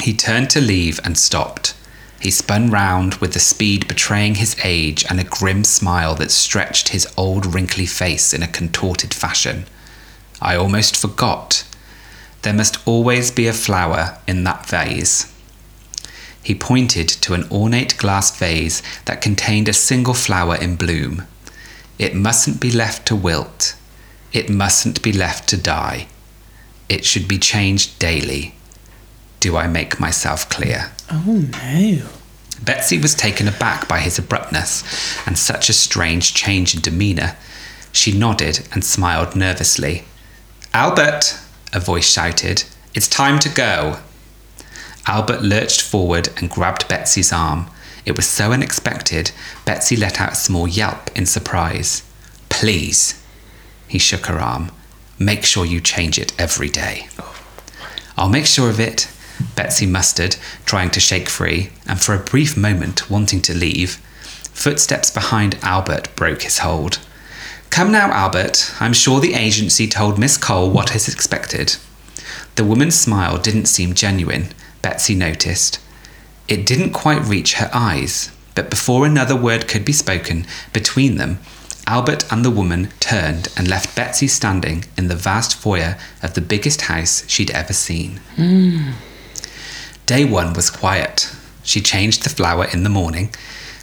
He 0.01 0.13
turned 0.13 0.49
to 0.51 0.61
leave 0.61 0.97
and 1.03 1.17
stopped. 1.17 1.75
He 2.21 2.31
spun 2.31 2.71
round 2.71 3.15
with 3.15 3.33
the 3.33 3.39
speed 3.39 3.85
betraying 3.85 4.35
his 4.35 4.55
age 4.63 5.03
and 5.09 5.19
a 5.19 5.25
grim 5.25 5.65
smile 5.65 6.15
that 6.15 6.31
stretched 6.31 6.89
his 6.89 7.05
old 7.17 7.53
wrinkly 7.53 7.85
face 7.85 8.33
in 8.33 8.41
a 8.41 8.47
contorted 8.47 9.13
fashion. 9.13 9.65
I 10.41 10.55
almost 10.55 10.95
forgot. 10.95 11.65
There 12.43 12.53
must 12.53 12.87
always 12.87 13.29
be 13.29 13.45
a 13.47 13.53
flower 13.53 14.17
in 14.25 14.45
that 14.45 14.65
vase. 14.65 15.33
He 16.41 16.55
pointed 16.55 17.09
to 17.09 17.33
an 17.33 17.45
ornate 17.51 17.97
glass 17.97 18.37
vase 18.39 18.81
that 19.03 19.21
contained 19.21 19.67
a 19.67 19.73
single 19.73 20.13
flower 20.13 20.55
in 20.55 20.77
bloom. 20.77 21.27
It 21.97 22.15
mustn't 22.15 22.61
be 22.61 22.71
left 22.71 23.05
to 23.07 23.17
wilt. 23.17 23.75
It 24.31 24.49
mustn't 24.49 25.01
be 25.01 25.11
left 25.11 25.49
to 25.49 25.57
die. 25.57 26.07
It 26.89 27.06
should 27.06 27.28
be 27.28 27.38
changed 27.38 27.99
daily. 27.99 28.56
Do 29.39 29.56
I 29.56 29.67
make 29.67 29.99
myself 29.99 30.49
clear? 30.49 30.91
Oh 31.10 31.45
no. 31.52 32.02
Betsy 32.62 32.97
was 32.97 33.15
taken 33.15 33.47
aback 33.47 33.88
by 33.88 33.99
his 33.99 34.19
abruptness 34.19 34.84
and 35.25 35.38
such 35.38 35.69
a 35.69 35.73
strange 35.73 36.34
change 36.34 36.75
in 36.75 36.82
demeanour. 36.82 37.38
She 37.91 38.12
nodded 38.12 38.67
and 38.73 38.84
smiled 38.84 39.36
nervously. 39.36 40.04
Albert, 40.73 41.39
a 41.71 41.80
voice 41.80 42.12
shouted, 42.12 42.63
it's 42.93 43.08
time 43.08 43.39
to 43.39 43.49
go. 43.49 43.99
Albert 45.08 45.41
lurched 45.41 45.82
forward 45.82 46.30
and 46.38 46.49
grabbed 46.49 46.88
Betsy's 46.88 47.32
arm. 47.32 47.67
It 48.06 48.15
was 48.15 48.28
so 48.28 48.52
unexpected, 48.52 49.32
Betsy 49.65 49.95
let 49.95 50.19
out 50.19 50.34
a 50.34 50.36
small 50.36 50.67
yelp 50.67 51.10
in 51.15 51.25
surprise. 51.25 52.04
Please, 52.49 53.23
he 53.88 53.97
shook 53.97 54.25
her 54.25 54.39
arm. 54.39 54.71
Make 55.19 55.43
sure 55.43 55.65
you 55.65 55.82
change 55.82 56.17
it 56.17 56.34
every 56.39 56.69
day. 56.69 57.10
I'll 58.17 58.29
make 58.29 58.45
sure 58.45 58.69
of 58.69 58.79
it, 58.79 59.12
Betsy 59.55 59.86
mustered, 59.86 60.38
trying 60.65 60.91
to 60.91 61.01
shake 61.01 61.27
free, 61.27 61.71
and 61.86 61.99
for 61.99 62.15
a 62.15 62.19
brief 62.19 62.55
moment 62.55 63.10
wanting 63.10 63.41
to 63.41 63.53
leave. 63.53 63.95
Footsteps 64.53 65.12
behind 65.12 65.58
Albert 65.62 66.15
broke 66.15 66.43
his 66.43 66.60
hold. 66.60 66.99
Come 67.69 67.91
now, 67.91 68.12
Albert. 68.12 68.73
I'm 68.79 68.93
sure 68.93 69.19
the 69.19 69.34
agency 69.34 69.88
told 69.88 70.17
Miss 70.17 70.38
Cole 70.38 70.69
what 70.69 70.95
is 70.95 71.08
expected. 71.08 71.75
The 72.55 72.63
woman's 72.63 72.99
smile 72.99 73.38
didn't 73.38 73.67
seem 73.67 73.93
genuine, 73.93 74.49
Betsy 74.82 75.15
noticed. 75.15 75.79
It 76.47 76.65
didn't 76.65 76.93
quite 76.93 77.23
reach 77.23 77.55
her 77.55 77.69
eyes, 77.73 78.32
but 78.55 78.69
before 78.69 79.05
another 79.05 79.36
word 79.36 79.67
could 79.67 79.86
be 79.86 79.93
spoken 79.93 80.45
between 80.73 81.17
them, 81.17 81.39
Albert 81.89 82.32
and 82.32 82.45
the 82.45 82.52
woman 82.52 82.89
turned 82.99 83.47
and 83.58 83.67
left 83.67 83.95
Betsy 83.95 84.28
standing 84.28 84.86
in 84.95 85.08
the 85.08 85.15
vast 85.15 85.56
foyer 85.56 85.97
of 86.21 86.36
the 86.36 86.41
biggest 86.41 86.82
house 86.82 87.28
she'd 87.28 87.49
ever 87.49 87.73
seen. 87.73 88.19
Mm. 88.38 88.93
Day 90.06 90.23
one 90.23 90.54
was 90.54 90.69
quiet. 90.69 91.36
She 91.63 91.82
changed 91.82 92.23
the 92.23 92.30
flower 92.30 92.67
in 92.71 92.84
the 92.84 92.91
morning. 92.91 93.34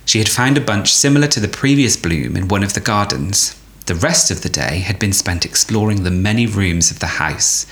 She 0.04 0.20
had 0.20 0.28
found 0.28 0.56
a 0.56 0.60
bunch 0.60 0.94
similar 0.94 1.26
to 1.26 1.40
the 1.40 1.48
previous 1.48 1.96
bloom 1.96 2.36
in 2.36 2.46
one 2.46 2.62
of 2.62 2.74
the 2.74 2.80
gardens. 2.80 3.60
The 3.86 3.96
rest 3.96 4.30
of 4.30 4.42
the 4.42 4.48
day 4.48 4.78
had 4.86 5.00
been 5.00 5.12
spent 5.12 5.44
exploring 5.44 6.04
the 6.04 6.12
many 6.12 6.46
rooms 6.46 6.92
of 6.92 7.00
the 7.00 7.18
house. 7.18 7.66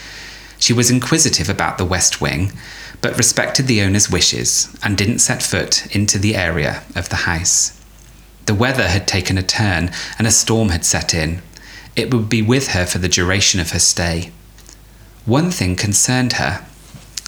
She 0.58 0.72
was 0.72 0.90
inquisitive 0.90 1.48
about 1.48 1.78
the 1.78 1.84
west 1.84 2.20
wing, 2.20 2.50
but 3.00 3.16
respected 3.16 3.68
the 3.68 3.82
owner's 3.82 4.10
wishes 4.10 4.76
and 4.82 4.98
didn't 4.98 5.20
set 5.20 5.44
foot 5.44 5.94
into 5.94 6.18
the 6.18 6.34
area 6.34 6.82
of 6.96 7.08
the 7.08 7.22
house. 7.30 7.80
The 8.46 8.54
weather 8.54 8.88
had 8.88 9.08
taken 9.08 9.38
a 9.38 9.42
turn 9.42 9.90
and 10.18 10.26
a 10.26 10.30
storm 10.30 10.68
had 10.68 10.84
set 10.84 11.14
in. 11.14 11.42
It 11.96 12.12
would 12.12 12.28
be 12.28 12.42
with 12.42 12.68
her 12.68 12.84
for 12.84 12.98
the 12.98 13.08
duration 13.08 13.60
of 13.60 13.70
her 13.70 13.78
stay. 13.78 14.32
One 15.24 15.50
thing 15.50 15.76
concerned 15.76 16.34
her. 16.34 16.66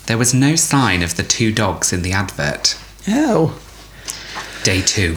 There 0.06 0.18
was 0.18 0.34
no 0.34 0.56
sign 0.56 1.02
of 1.02 1.16
the 1.16 1.22
two 1.22 1.52
dogs 1.52 1.92
in 1.92 2.02
the 2.02 2.12
advert. 2.12 2.78
Oh. 3.08 3.58
Day 4.62 4.82
two. 4.82 5.16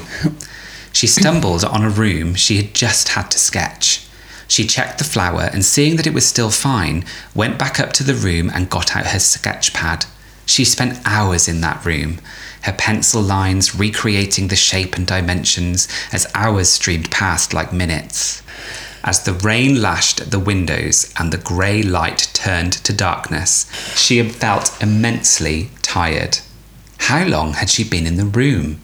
She 0.93 1.07
stumbled 1.07 1.63
on 1.63 1.83
a 1.83 1.89
room 1.89 2.35
she 2.35 2.57
had 2.57 2.73
just 2.73 3.09
had 3.09 3.29
to 3.31 3.39
sketch. 3.39 4.07
She 4.47 4.65
checked 4.65 4.97
the 4.97 5.03
flower 5.03 5.49
and, 5.53 5.63
seeing 5.63 5.95
that 5.97 6.07
it 6.07 6.13
was 6.13 6.25
still 6.25 6.49
fine, 6.49 7.05
went 7.35 7.59
back 7.59 7.79
up 7.79 7.93
to 7.93 8.03
the 8.03 8.15
room 8.15 8.49
and 8.53 8.69
got 8.69 8.95
out 8.95 9.07
her 9.07 9.19
sketch 9.19 9.73
pad. 9.73 10.05
She 10.45 10.65
spent 10.65 10.99
hours 11.05 11.47
in 11.47 11.61
that 11.61 11.85
room, 11.85 12.19
her 12.63 12.73
pencil 12.73 13.21
lines 13.21 13.75
recreating 13.75 14.47
the 14.47 14.55
shape 14.55 14.95
and 14.95 15.07
dimensions 15.07 15.87
as 16.11 16.27
hours 16.35 16.69
streamed 16.69 17.09
past 17.11 17.53
like 17.53 17.71
minutes. 17.71 18.41
As 19.03 19.23
the 19.23 19.33
rain 19.33 19.81
lashed 19.81 20.19
at 20.19 20.31
the 20.31 20.39
windows 20.39 21.13
and 21.17 21.31
the 21.31 21.37
grey 21.37 21.81
light 21.81 22.29
turned 22.33 22.73
to 22.73 22.93
darkness, 22.93 23.69
she 23.95 24.21
felt 24.27 24.75
immensely 24.81 25.71
tired. 25.81 26.39
How 26.97 27.25
long 27.25 27.53
had 27.53 27.69
she 27.69 27.83
been 27.83 28.05
in 28.05 28.17
the 28.17 28.25
room? 28.25 28.81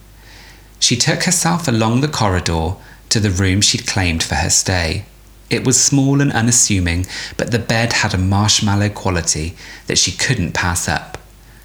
She 0.80 0.96
took 0.96 1.24
herself 1.24 1.68
along 1.68 2.02
the 2.02 2.08
corridor 2.08 2.76
to 3.10 3.20
the 3.20 3.30
room 3.30 3.62
she'd 3.62 3.88
claimed 3.88 4.24
for 4.24 4.36
her 4.36 4.50
stay. 4.50 5.06
It 5.50 5.66
was 5.66 5.80
small 5.80 6.22
and 6.22 6.32
unassuming, 6.32 7.06
but 7.38 7.52
the 7.52 7.60
bed 7.60 7.94
had 7.94 8.14
a 8.14 8.18
marshmallow 8.18 8.90
quality 8.90 9.56
that 9.88 9.98
she 9.98 10.12
couldn't 10.12 10.54
pass 10.54 10.88
up. 10.88 11.18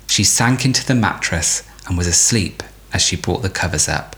She 0.06 0.24
sank 0.24 0.64
into 0.64 0.84
the 0.84 0.94
mattress 0.94 1.62
and 1.86 1.96
was 1.96 2.06
asleep 2.06 2.62
as 2.92 3.02
she 3.02 3.16
brought 3.16 3.42
the 3.42 3.50
covers 3.50 3.88
up. 3.88 4.16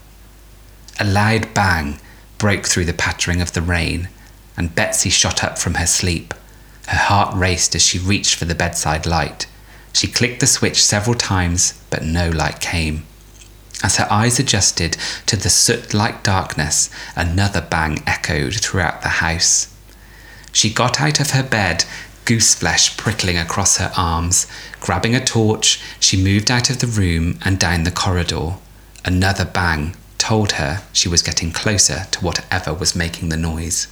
A 1.00 1.04
loud 1.04 1.52
bang 1.54 1.98
broke 2.38 2.66
through 2.66 2.84
the 2.84 2.92
pattering 2.92 3.40
of 3.40 3.52
the 3.52 3.62
rain, 3.62 4.08
and 4.56 4.74
Betsy 4.74 5.10
shot 5.10 5.42
up 5.42 5.58
from 5.58 5.74
her 5.74 5.86
sleep. 5.86 6.34
Her 6.88 6.98
heart 6.98 7.34
raced 7.34 7.74
as 7.74 7.82
she 7.82 7.98
reached 7.98 8.34
for 8.34 8.44
the 8.44 8.54
bedside 8.54 9.06
light. 9.06 9.46
She 9.92 10.08
clicked 10.08 10.40
the 10.40 10.46
switch 10.46 10.82
several 10.82 11.14
times, 11.14 11.80
but 11.90 12.02
no 12.02 12.28
light 12.28 12.60
came. 12.60 13.04
As 13.82 13.96
her 13.96 14.06
eyes 14.10 14.38
adjusted 14.38 14.96
to 15.26 15.36
the 15.36 15.50
soot 15.50 15.92
like 15.92 16.22
darkness, 16.22 16.88
another 17.16 17.60
bang 17.60 18.02
echoed 18.06 18.54
throughout 18.54 19.02
the 19.02 19.08
house. 19.08 19.74
She 20.52 20.72
got 20.72 21.00
out 21.00 21.20
of 21.20 21.30
her 21.30 21.42
bed, 21.42 21.84
goose 22.24 22.54
flesh 22.54 22.96
prickling 22.96 23.36
across 23.36 23.78
her 23.78 23.92
arms. 23.96 24.46
Grabbing 24.80 25.14
a 25.14 25.24
torch, 25.24 25.80
she 26.00 26.22
moved 26.22 26.50
out 26.50 26.70
of 26.70 26.80
the 26.80 26.86
room 26.86 27.38
and 27.44 27.58
down 27.58 27.84
the 27.84 27.90
corridor. 27.90 28.54
Another 29.04 29.44
bang 29.44 29.96
told 30.18 30.52
her 30.52 30.82
she 30.92 31.08
was 31.08 31.22
getting 31.22 31.50
closer 31.50 32.06
to 32.12 32.20
whatever 32.20 32.72
was 32.72 32.94
making 32.94 33.28
the 33.28 33.36
noise. 33.36 33.88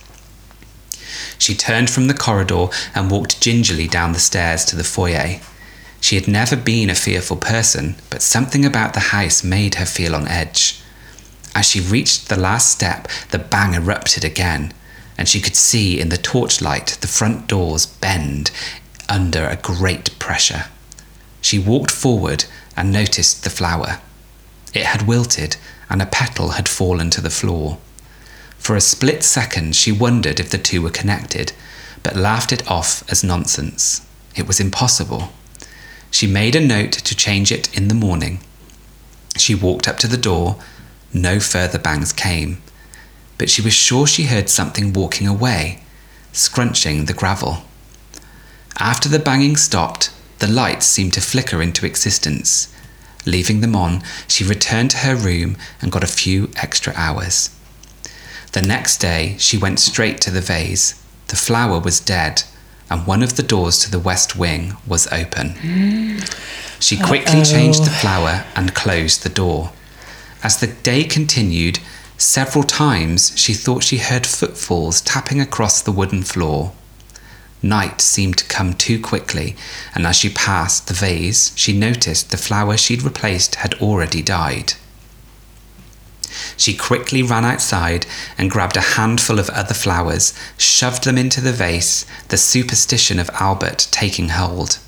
She 1.39 1.55
turned 1.57 1.91
from 1.91 2.07
the 2.07 2.15
corridor 2.15 2.69
and 2.95 3.11
walked 3.11 3.41
gingerly 3.41 3.89
down 3.89 4.13
the 4.13 4.21
stairs 4.21 4.65
to 4.67 4.77
the 4.77 4.85
foyer. 4.85 5.41
She 6.01 6.15
had 6.15 6.29
never 6.29 6.57
been 6.57 6.89
a 6.89 6.95
fearful 6.95 7.37
person, 7.37 7.97
but 8.11 8.23
something 8.23 8.65
about 8.65 8.95
the 8.95 9.11
house 9.11 9.43
made 9.43 9.75
her 9.75 9.87
feel 9.87 10.15
on 10.15 10.29
edge. 10.29 10.81
As 11.55 11.67
she 11.67 11.81
reached 11.81 12.29
the 12.29 12.39
last 12.39 12.71
step, 12.71 13.09
the 13.33 13.39
bang 13.39 13.75
erupted 13.75 14.25
again, 14.25 14.73
and 15.21 15.29
she 15.29 15.39
could 15.39 15.55
see 15.55 16.01
in 16.01 16.09
the 16.09 16.17
torchlight 16.17 16.97
the 17.03 17.07
front 17.07 17.47
doors 17.47 17.85
bend 17.85 18.51
under 19.07 19.47
a 19.47 19.57
great 19.57 20.19
pressure. 20.19 20.65
She 21.43 21.59
walked 21.59 21.91
forward 21.91 22.47
and 22.75 22.91
noticed 22.91 23.45
the 23.45 23.51
flower. 23.51 24.01
It 24.73 24.87
had 24.87 25.07
wilted, 25.07 25.59
and 25.91 26.01
a 26.01 26.07
petal 26.07 26.53
had 26.53 26.71
fallen 26.71 27.11
to 27.11 27.21
the 27.21 27.29
floor. 27.29 27.77
For 28.57 28.75
a 28.77 28.81
split 28.81 29.23
second, 29.23 29.77
she 29.77 29.93
wondered 29.93 30.41
if 30.41 30.49
the 30.49 30.57
two 30.57 30.81
were 30.81 30.89
connected, 30.89 31.53
but 32.03 32.17
laughed 32.17 32.51
it 32.51 32.67
off 32.71 33.07
as 33.11 33.23
nonsense. 33.23 34.01
It 34.35 34.47
was 34.47 34.59
impossible. 34.59 35.33
She 36.11 36.27
made 36.27 36.57
a 36.57 36.67
note 36.67 36.93
to 36.93 37.15
change 37.15 37.53
it 37.53 37.77
in 37.77 37.89
the 37.89 37.95
morning. 37.95 38.41
She 39.37 39.55
walked 39.55 39.87
up 39.87 39.99
to 39.99 40.09
the 40.09 40.17
door. 40.17 40.57
No 41.13 41.41
further 41.41 41.79
bangs 41.79 42.11
came, 42.11 42.63
but 43.41 43.49
she 43.49 43.63
was 43.63 43.73
sure 43.73 44.07
she 44.07 44.25
heard 44.25 44.51
something 44.51 44.93
walking 44.93 45.27
away, 45.27 45.81
scrunching 46.31 47.07
the 47.07 47.15
gravel. 47.15 47.63
After 48.79 49.09
the 49.09 49.19
banging 49.19 49.57
stopped, 49.57 50.13
the 50.41 50.47
lights 50.47 50.85
seemed 50.85 51.15
to 51.15 51.23
flicker 51.23 51.63
into 51.63 51.87
existence. 51.87 52.69
Leaving 53.25 53.63
them 53.63 53.75
on, 53.75 54.03
she 54.29 54.45
returned 54.45 54.91
to 54.91 54.99
her 54.99 55.17
room 55.17 55.57
and 55.81 55.91
got 55.91 56.05
a 56.05 56.19
few 56.23 56.51
extra 56.57 56.93
hours. 56.95 57.49
The 58.53 58.61
next 58.61 58.99
day, 58.99 59.37
she 59.39 59.57
went 59.57 59.81
straight 59.81 60.21
to 60.21 60.31
the 60.31 60.43
vase. 60.43 61.03
The 61.29 61.37
flower 61.37 61.81
was 61.81 61.99
dead, 61.99 62.43
and 62.91 63.07
one 63.07 63.23
of 63.23 63.37
the 63.37 63.43
doors 63.43 63.79
to 63.79 63.91
the 63.91 63.99
west 63.99 64.37
wing 64.37 64.75
was 64.87 65.11
open. 65.11 65.55
She 66.79 66.99
quickly 66.99 67.39
Uh-oh. 67.39 67.45
changed 67.45 67.87
the 67.87 67.99
flower 68.03 68.45
and 68.55 68.75
closed 68.75 69.23
the 69.23 69.31
door. 69.31 69.73
As 70.43 70.61
the 70.61 70.67
day 70.67 71.05
continued, 71.05 71.79
several 72.21 72.65
times 72.65 73.33
she 73.37 73.55
thought 73.55 73.83
she 73.83 73.99
heard 73.99 74.27
footfalls 74.27 75.01
tapping 75.01 75.41
across 75.41 75.81
the 75.81 75.93
wooden 75.93 76.23
floor. 76.23 76.73
Night 77.63 78.01
seemed 78.01 78.39
to 78.39 78.47
come 78.47 78.73
too 78.75 79.01
quickly, 79.01 79.57
and 79.95 80.07
as 80.07 80.17
she 80.17 80.31
passed 80.31 80.89
the 80.89 80.95
vase, 80.95 81.53
she 81.57 81.77
noticed 81.77 82.31
the 82.31 82.37
flower 82.37 82.77
she'd 82.77 83.03
replaced 83.03 83.57
had 83.57 83.75
already 83.75 84.23
died. 84.23 84.75
She 86.57 86.77
quickly 86.77 87.23
ran 87.23 87.45
outside 87.45 88.07
and 88.39 88.51
grabbed 88.51 88.77
a 88.77 88.93
handful 88.97 89.39
of 89.39 89.51
other 89.51 89.75
flowers, 89.75 90.33
shoved 90.57 91.05
them 91.05 91.19
into 91.19 91.41
the 91.41 91.53
vase, 91.53 92.07
the 92.29 92.37
superstition 92.37 93.19
of 93.19 93.31
Albert 93.35 93.89
taking 93.91 94.31
hold. 94.31 94.79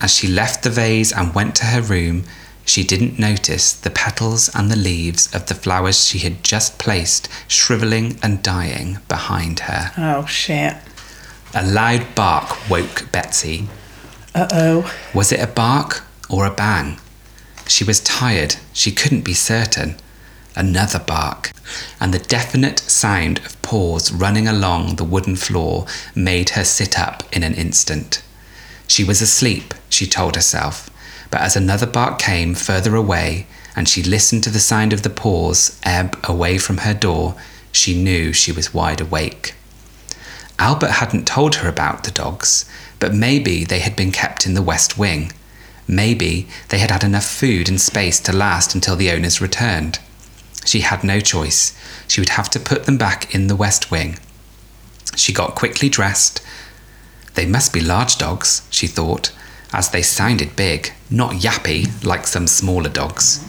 As 0.00 0.14
she 0.14 0.26
left 0.26 0.62
the 0.62 0.70
vase 0.70 1.12
and 1.12 1.34
went 1.34 1.54
to 1.56 1.66
her 1.66 1.80
room, 1.80 2.24
she 2.64 2.82
didn't 2.82 3.18
notice 3.18 3.72
the 3.72 3.90
petals 3.90 4.50
and 4.54 4.70
the 4.70 4.76
leaves 4.76 5.32
of 5.34 5.46
the 5.46 5.54
flowers 5.54 6.06
she 6.06 6.18
had 6.18 6.42
just 6.42 6.78
placed 6.78 7.28
shriveling 7.46 8.18
and 8.22 8.42
dying 8.42 8.98
behind 9.08 9.60
her. 9.60 9.92
Oh, 9.98 10.26
shit. 10.26 10.76
A 11.54 11.64
loud 11.64 12.14
bark 12.14 12.68
woke 12.68 13.08
Betsy. 13.12 13.68
Uh 14.34 14.48
oh. 14.52 14.94
Was 15.14 15.30
it 15.30 15.40
a 15.40 15.46
bark 15.46 16.02
or 16.28 16.46
a 16.46 16.50
bang? 16.50 16.98
She 17.68 17.84
was 17.84 18.00
tired, 18.00 18.56
she 18.72 18.90
couldn't 18.90 19.22
be 19.22 19.34
certain. 19.34 19.96
Another 20.56 20.98
bark, 20.98 21.52
and 22.00 22.14
the 22.14 22.18
definite 22.18 22.78
sound 22.78 23.38
of 23.38 23.60
paws 23.62 24.12
running 24.12 24.46
along 24.46 24.96
the 24.96 25.04
wooden 25.04 25.36
floor 25.36 25.86
made 26.14 26.50
her 26.50 26.64
sit 26.64 26.98
up 26.98 27.24
in 27.32 27.42
an 27.42 27.54
instant. 27.54 28.22
She 28.86 29.02
was 29.02 29.20
asleep, 29.20 29.74
she 29.88 30.06
told 30.06 30.36
herself, 30.36 30.90
but 31.34 31.42
as 31.42 31.56
another 31.56 31.84
bark 31.84 32.20
came 32.20 32.54
further 32.54 32.94
away 32.94 33.44
and 33.74 33.88
she 33.88 34.04
listened 34.04 34.44
to 34.44 34.50
the 34.50 34.60
sound 34.60 34.92
of 34.92 35.02
the 35.02 35.10
paws 35.10 35.80
ebb 35.82 36.16
away 36.22 36.58
from 36.58 36.76
her 36.76 36.94
door, 36.94 37.34
she 37.72 38.00
knew 38.00 38.32
she 38.32 38.52
was 38.52 38.72
wide 38.72 39.00
awake. 39.00 39.52
Albert 40.60 40.92
hadn't 40.92 41.26
told 41.26 41.56
her 41.56 41.68
about 41.68 42.04
the 42.04 42.12
dogs, 42.12 42.70
but 43.00 43.12
maybe 43.12 43.64
they 43.64 43.80
had 43.80 43.96
been 43.96 44.12
kept 44.12 44.46
in 44.46 44.54
the 44.54 44.62
West 44.62 44.96
Wing. 44.96 45.32
Maybe 45.88 46.46
they 46.68 46.78
had 46.78 46.92
had 46.92 47.02
enough 47.02 47.26
food 47.26 47.68
and 47.68 47.80
space 47.80 48.20
to 48.20 48.32
last 48.32 48.72
until 48.72 48.94
the 48.94 49.10
owners 49.10 49.40
returned. 49.40 49.98
She 50.64 50.82
had 50.82 51.02
no 51.02 51.18
choice. 51.18 51.76
She 52.06 52.20
would 52.20 52.36
have 52.38 52.48
to 52.50 52.60
put 52.60 52.84
them 52.84 52.96
back 52.96 53.34
in 53.34 53.48
the 53.48 53.56
West 53.56 53.90
Wing. 53.90 54.20
She 55.16 55.32
got 55.32 55.56
quickly 55.56 55.88
dressed. 55.88 56.40
They 57.34 57.44
must 57.44 57.72
be 57.72 57.80
large 57.80 58.18
dogs, 58.18 58.64
she 58.70 58.86
thought, 58.86 59.32
as 59.74 59.90
they 59.90 60.02
sounded 60.02 60.56
big, 60.56 60.92
not 61.10 61.32
yappy 61.32 62.04
like 62.04 62.26
some 62.26 62.46
smaller 62.46 62.88
dogs. 62.88 63.44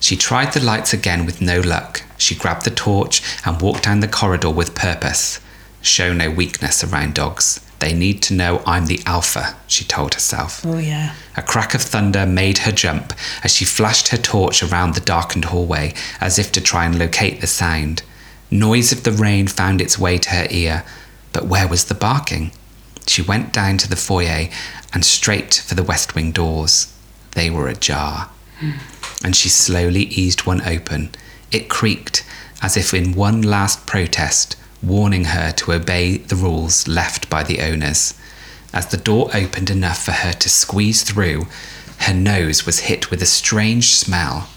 She 0.00 0.16
tried 0.16 0.52
the 0.52 0.64
lights 0.64 0.92
again 0.92 1.26
with 1.26 1.40
no 1.40 1.60
luck. 1.60 2.02
She 2.16 2.34
grabbed 2.34 2.64
the 2.64 2.70
torch 2.70 3.22
and 3.44 3.60
walked 3.60 3.84
down 3.84 4.00
the 4.00 4.08
corridor 4.08 4.50
with 4.50 4.74
purpose. 4.74 5.40
Show 5.82 6.12
no 6.12 6.30
weakness 6.30 6.84
around 6.84 7.14
dogs. 7.14 7.60
They 7.80 7.92
need 7.94 8.22
to 8.22 8.34
know 8.34 8.62
I'm 8.66 8.86
the 8.86 9.00
alpha, 9.06 9.56
she 9.68 9.84
told 9.84 10.14
herself. 10.14 10.66
Oh, 10.66 10.78
yeah. 10.78 11.14
A 11.36 11.42
crack 11.42 11.74
of 11.74 11.82
thunder 11.82 12.26
made 12.26 12.58
her 12.58 12.72
jump 12.72 13.12
as 13.44 13.54
she 13.54 13.64
flashed 13.64 14.08
her 14.08 14.16
torch 14.16 14.62
around 14.62 14.94
the 14.94 15.00
darkened 15.00 15.46
hallway 15.46 15.94
as 16.20 16.38
if 16.38 16.50
to 16.52 16.60
try 16.60 16.84
and 16.84 16.98
locate 16.98 17.40
the 17.40 17.46
sound. 17.46 18.02
Noise 18.50 18.90
of 18.90 19.04
the 19.04 19.12
rain 19.12 19.46
found 19.46 19.80
its 19.80 19.98
way 19.98 20.18
to 20.18 20.30
her 20.30 20.46
ear, 20.50 20.84
but 21.32 21.46
where 21.46 21.68
was 21.68 21.84
the 21.84 21.94
barking? 21.94 22.50
She 23.06 23.22
went 23.22 23.52
down 23.52 23.78
to 23.78 23.88
the 23.88 23.96
foyer 23.96 24.48
and 24.92 25.04
straight 25.04 25.54
for 25.66 25.74
the 25.74 25.82
west 25.82 26.14
wing 26.14 26.32
doors. 26.32 26.92
They 27.32 27.50
were 27.50 27.68
ajar. 27.68 28.30
And 29.24 29.36
she 29.36 29.48
slowly 29.48 30.02
eased 30.02 30.46
one 30.46 30.62
open. 30.62 31.10
It 31.52 31.68
creaked 31.68 32.24
as 32.62 32.76
if 32.76 32.92
in 32.92 33.12
one 33.12 33.42
last 33.42 33.86
protest, 33.86 34.56
warning 34.82 35.24
her 35.26 35.52
to 35.52 35.72
obey 35.72 36.16
the 36.16 36.36
rules 36.36 36.88
left 36.88 37.30
by 37.30 37.42
the 37.42 37.60
owners. 37.60 38.14
As 38.72 38.86
the 38.86 38.96
door 38.96 39.30
opened 39.34 39.70
enough 39.70 40.04
for 40.04 40.12
her 40.12 40.32
to 40.32 40.48
squeeze 40.48 41.02
through, 41.02 41.46
her 42.00 42.14
nose 42.14 42.66
was 42.66 42.80
hit 42.80 43.10
with 43.10 43.22
a 43.22 43.26
strange 43.26 43.90
smell. 43.90 44.48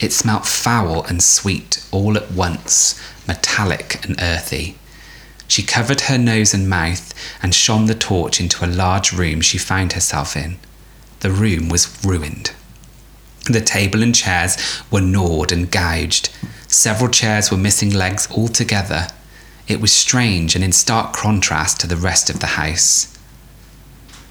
It 0.00 0.12
smelt 0.12 0.46
foul 0.46 1.04
and 1.04 1.22
sweet 1.22 1.84
all 1.90 2.16
at 2.16 2.30
once, 2.30 3.00
metallic 3.26 4.04
and 4.04 4.16
earthy. 4.20 4.76
She 5.48 5.62
covered 5.62 6.02
her 6.02 6.18
nose 6.18 6.52
and 6.52 6.68
mouth 6.68 7.14
and 7.42 7.54
shone 7.54 7.86
the 7.86 7.94
torch 7.94 8.40
into 8.40 8.64
a 8.64 8.66
large 8.66 9.12
room 9.12 9.40
she 9.40 9.58
found 9.58 9.92
herself 9.92 10.36
in. 10.36 10.58
The 11.20 11.30
room 11.30 11.68
was 11.68 12.04
ruined. 12.04 12.52
The 13.44 13.60
table 13.60 14.02
and 14.02 14.14
chairs 14.14 14.56
were 14.90 15.00
gnawed 15.00 15.52
and 15.52 15.70
gouged. 15.70 16.30
Several 16.66 17.10
chairs 17.10 17.50
were 17.50 17.56
missing 17.56 17.92
legs 17.92 18.28
altogether. 18.30 19.08
It 19.68 19.80
was 19.80 19.92
strange 19.92 20.54
and 20.54 20.64
in 20.64 20.72
stark 20.72 21.12
contrast 21.12 21.80
to 21.80 21.86
the 21.86 21.96
rest 21.96 22.28
of 22.28 22.40
the 22.40 22.58
house. 22.58 23.16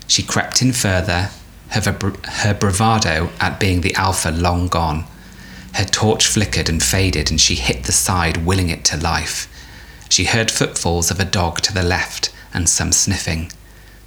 She 0.07 0.21
crept 0.21 0.61
in 0.61 0.73
further, 0.73 1.29
her, 1.69 1.81
her 2.25 2.53
bravado 2.53 3.29
at 3.39 3.59
being 3.59 3.81
the 3.81 3.95
alpha 3.95 4.29
long 4.29 4.67
gone. 4.67 5.05
Her 5.73 5.85
torch 5.85 6.27
flickered 6.27 6.69
and 6.69 6.81
faded, 6.81 7.31
and 7.31 7.39
she 7.39 7.55
hit 7.55 7.83
the 7.83 7.91
side, 7.91 8.45
willing 8.45 8.69
it 8.69 8.85
to 8.85 8.97
life. 8.97 9.49
She 10.09 10.25
heard 10.25 10.51
footfalls 10.51 11.11
of 11.11 11.19
a 11.19 11.25
dog 11.25 11.61
to 11.61 11.73
the 11.73 11.83
left 11.83 12.33
and 12.53 12.69
some 12.69 12.91
sniffing. 12.91 13.51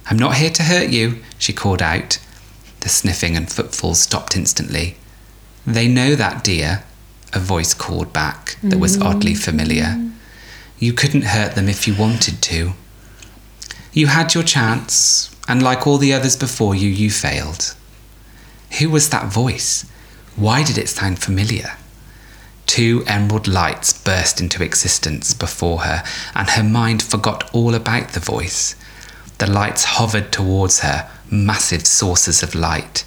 I'm 0.07 0.17
not 0.17 0.35
here 0.35 0.49
to 0.49 0.63
hurt 0.63 0.89
you, 0.89 1.23
she 1.37 1.53
called 1.53 1.81
out. 1.81 2.19
The 2.79 2.89
sniffing 2.89 3.35
and 3.35 3.51
footfalls 3.51 3.99
stopped 3.99 4.35
instantly. 4.35 4.97
They 5.67 5.87
know 5.87 6.15
that, 6.15 6.43
dear, 6.43 6.83
a 7.33 7.39
voice 7.39 7.73
called 7.73 8.11
back 8.11 8.57
that 8.63 8.79
was 8.79 8.99
oddly 9.01 9.35
familiar. 9.35 10.11
You 10.79 10.93
couldn't 10.93 11.23
hurt 11.23 11.55
them 11.55 11.69
if 11.69 11.87
you 11.87 11.95
wanted 11.95 12.41
to. 12.43 12.73
You 13.93 14.07
had 14.07 14.33
your 14.33 14.43
chance, 14.43 15.35
and 15.47 15.61
like 15.61 15.85
all 15.85 15.97
the 15.97 16.13
others 16.13 16.35
before 16.37 16.73
you, 16.73 16.89
you 16.89 17.11
failed. 17.11 17.75
Who 18.79 18.89
was 18.89 19.09
that 19.09 19.31
voice? 19.31 19.85
Why 20.35 20.63
did 20.63 20.77
it 20.77 20.89
sound 20.89 21.19
familiar? 21.19 21.75
Two 22.69 23.03
emerald 23.07 23.47
lights 23.47 23.91
burst 23.91 24.39
into 24.39 24.61
existence 24.61 25.33
before 25.33 25.79
her, 25.79 26.03
and 26.35 26.51
her 26.51 26.63
mind 26.63 27.01
forgot 27.01 27.49
all 27.51 27.73
about 27.73 28.09
the 28.09 28.19
voice. 28.19 28.75
The 29.39 29.49
lights 29.49 29.85
hovered 29.85 30.31
towards 30.31 30.81
her, 30.81 31.09
massive 31.31 31.87
sources 31.87 32.43
of 32.43 32.53
light. 32.53 33.05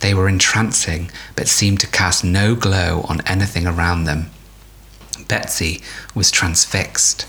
They 0.00 0.14
were 0.14 0.28
entrancing, 0.28 1.12
but 1.36 1.46
seemed 1.46 1.78
to 1.80 1.86
cast 1.86 2.24
no 2.24 2.56
glow 2.56 3.06
on 3.08 3.20
anything 3.24 3.68
around 3.68 4.02
them. 4.02 4.30
Betsy 5.28 5.80
was 6.12 6.32
transfixed. 6.32 7.24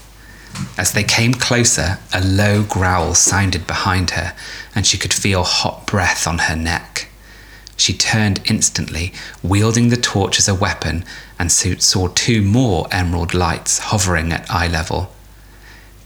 As 0.79 0.91
they 0.91 1.03
came 1.03 1.35
closer, 1.35 1.99
a 2.11 2.25
low 2.25 2.63
growl 2.63 3.13
sounded 3.13 3.67
behind 3.67 4.09
her, 4.17 4.33
and 4.73 4.87
she 4.87 4.97
could 4.97 5.13
feel 5.13 5.43
hot 5.43 5.85
breath 5.85 6.25
on 6.25 6.39
her 6.39 6.55
neck. 6.55 6.94
She 7.77 7.93
turned 7.93 8.41
instantly, 8.45 9.13
wielding 9.43 9.89
the 9.89 9.97
torch 9.97 10.39
as 10.39 10.47
a 10.47 10.55
weapon, 10.55 11.03
and 11.37 11.51
saw 11.51 12.07
two 12.07 12.41
more 12.41 12.87
emerald 12.91 13.33
lights 13.33 13.79
hovering 13.79 14.31
at 14.31 14.49
eye 14.49 14.67
level. 14.67 15.11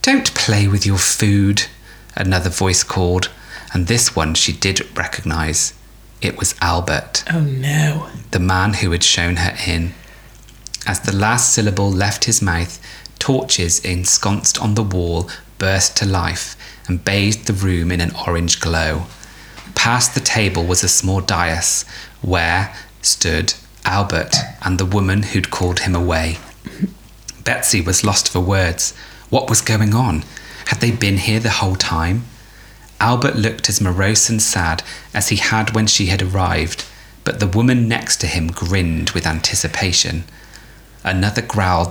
Don't 0.02 0.34
play 0.34 0.68
with 0.68 0.86
your 0.86 0.98
food, 0.98 1.64
another 2.16 2.50
voice 2.50 2.84
called, 2.84 3.30
and 3.74 3.88
this 3.88 4.16
one 4.16 4.34
she 4.34 4.54
did 4.54 4.98
recognize. 4.98 5.74
It 6.22 6.38
was 6.38 6.56
Albert. 6.62 7.24
Oh 7.32 7.42
no. 7.42 8.10
The 8.32 8.40
man 8.40 8.74
who 8.76 8.92
had 8.92 9.04
shown 9.04 9.38
her 9.38 9.56
in. 9.68 9.94
As 10.86 11.00
the 11.02 11.16
last 11.16 11.54
syllable 11.54 11.92
left 11.92 12.26
his 12.26 12.42
mouth, 12.42 12.82
torches 13.20 13.80
ensconced 13.86 14.60
on 14.60 14.76
the 14.76 14.84
wall 14.84 15.30
burst 15.60 15.96
to 15.98 16.06
life 16.06 16.56
and 16.88 17.06
bathed 17.06 17.46
the 17.46 17.54
room 17.54 17.92
in 17.92 18.02
an 18.02 18.14
orange 18.28 18.60
glow. 18.60 19.04
Past 19.80 20.14
the 20.14 20.20
table 20.20 20.66
was 20.66 20.84
a 20.84 20.90
small 20.90 21.22
dais 21.22 21.86
where 22.22 22.76
stood 23.02 23.54
Albert 23.86 24.36
and 24.62 24.78
the 24.78 24.86
woman 24.86 25.24
who'd 25.24 25.52
called 25.52 25.80
him 25.80 25.96
away. 25.96 26.38
Betsy 27.46 27.80
was 27.80 28.04
lost 28.04 28.28
for 28.28 28.42
words. 28.42 28.94
What 29.30 29.50
was 29.50 29.62
going 29.62 29.96
on? 29.96 30.26
Had 30.66 30.82
they 30.82 30.92
been 30.92 31.16
here 31.16 31.40
the 31.40 31.62
whole 31.62 31.78
time? 31.78 32.26
Albert 33.00 33.38
looked 33.38 33.70
as 33.70 33.80
morose 33.80 34.30
and 34.30 34.42
sad 34.42 34.84
as 35.14 35.30
he 35.30 35.38
had 35.38 35.74
when 35.74 35.88
she 35.88 36.08
had 36.08 36.22
arrived, 36.22 36.84
but 37.24 37.40
the 37.40 37.48
woman 37.48 37.88
next 37.88 38.18
to 38.18 38.28
him 38.28 38.50
grinned 38.50 39.12
with 39.12 39.26
anticipation. 39.26 40.26
Another 41.06 41.42
growl 41.42 41.86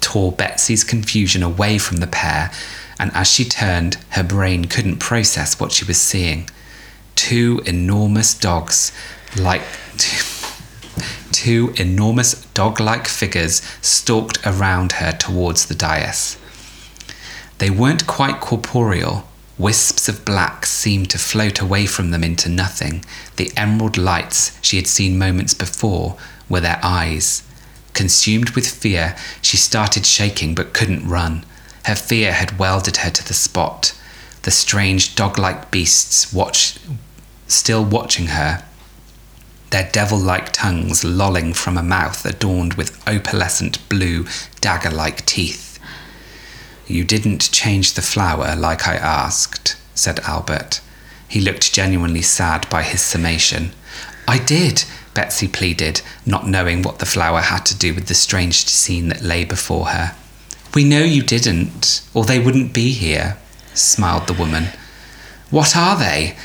tore, 0.00 0.32
Betsy's 0.32 0.84
confusion 0.84 1.42
away 1.42 1.76
from 1.76 1.98
the 1.98 2.06
pair, 2.06 2.50
and 2.98 3.12
as 3.12 3.30
she 3.30 3.44
turned, 3.44 3.98
her 4.12 4.24
brain 4.24 4.64
couldn't 4.64 5.00
process 5.00 5.60
what 5.60 5.70
she 5.70 5.84
was 5.84 6.00
seeing. 6.00 6.48
Two 7.16 7.60
enormous 7.66 8.34
dogs, 8.34 8.92
like 9.36 9.62
two 11.32 11.74
enormous 11.76 12.44
dog 12.54 12.78
like 12.78 13.08
figures, 13.08 13.60
stalked 13.82 14.38
around 14.46 14.92
her 14.92 15.12
towards 15.12 15.66
the 15.66 15.74
dais. 15.74 16.38
They 17.58 17.70
weren't 17.70 18.06
quite 18.06 18.40
corporeal. 18.40 19.28
Wisps 19.58 20.08
of 20.08 20.24
black 20.24 20.66
seemed 20.66 21.10
to 21.10 21.18
float 21.18 21.60
away 21.60 21.86
from 21.86 22.10
them 22.10 22.22
into 22.22 22.48
nothing. 22.48 23.04
The 23.36 23.50
emerald 23.56 23.96
lights 23.96 24.58
she 24.62 24.76
had 24.76 24.86
seen 24.86 25.18
moments 25.18 25.54
before 25.54 26.16
were 26.48 26.60
their 26.60 26.78
eyes. 26.82 27.42
Consumed 27.94 28.50
with 28.50 28.68
fear, 28.68 29.16
she 29.40 29.56
started 29.56 30.04
shaking 30.04 30.54
but 30.54 30.74
couldn't 30.74 31.08
run. 31.08 31.44
Her 31.86 31.94
fear 31.94 32.32
had 32.32 32.58
welded 32.58 32.98
her 32.98 33.10
to 33.10 33.26
the 33.26 33.34
spot. 33.34 33.98
The 34.42 34.50
strange 34.50 35.14
dog 35.14 35.38
like 35.38 35.70
beasts 35.70 36.32
watched, 36.32 36.78
still 37.48 37.84
watching 37.84 38.26
her. 38.28 38.62
their 39.70 39.88
devil 39.92 40.18
like 40.18 40.52
tongues 40.52 41.04
lolling 41.04 41.52
from 41.52 41.76
a 41.76 41.82
mouth 41.82 42.24
adorned 42.24 42.74
with 42.74 43.04
opalescent 43.06 43.78
blue 43.88 44.26
dagger 44.60 44.90
like 44.90 45.26
teeth. 45.26 45.78
You 46.86 47.04
didn't 47.04 47.50
change 47.52 47.94
the 47.94 48.02
flower 48.02 48.54
like 48.54 48.86
I 48.86 48.94
asked, 48.96 49.76
said 49.94 50.20
Albert. 50.20 50.80
He 51.28 51.40
looked 51.40 51.72
genuinely 51.72 52.22
sad 52.22 52.68
by 52.70 52.84
his 52.84 53.00
summation. 53.00 53.72
I 54.28 54.38
did, 54.38 54.84
Betsy 55.14 55.48
pleaded, 55.48 56.00
not 56.24 56.46
knowing 56.46 56.82
what 56.82 57.00
the 57.00 57.06
flower 57.06 57.40
had 57.40 57.66
to 57.66 57.76
do 57.76 57.92
with 57.92 58.06
the 58.06 58.14
strange 58.14 58.66
scene 58.66 59.08
that 59.08 59.22
lay 59.22 59.44
before 59.44 59.86
her. 59.86 60.14
We 60.74 60.84
know 60.84 61.02
you 61.02 61.22
didn't, 61.22 62.02
or 62.14 62.24
they 62.24 62.38
wouldn't 62.38 62.72
be 62.72 62.92
here, 62.92 63.36
smiled 63.74 64.26
the 64.26 64.32
woman. 64.32 64.68
What 65.50 65.76
are 65.76 65.98
they? 65.98 66.36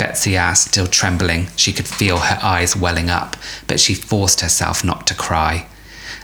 Betsy 0.00 0.34
asked, 0.34 0.68
still 0.68 0.86
trembling. 0.86 1.48
She 1.56 1.74
could 1.74 1.86
feel 1.86 2.20
her 2.20 2.38
eyes 2.42 2.74
welling 2.74 3.10
up, 3.10 3.36
but 3.66 3.78
she 3.78 3.92
forced 3.92 4.40
herself 4.40 4.82
not 4.82 5.06
to 5.08 5.14
cry. 5.14 5.66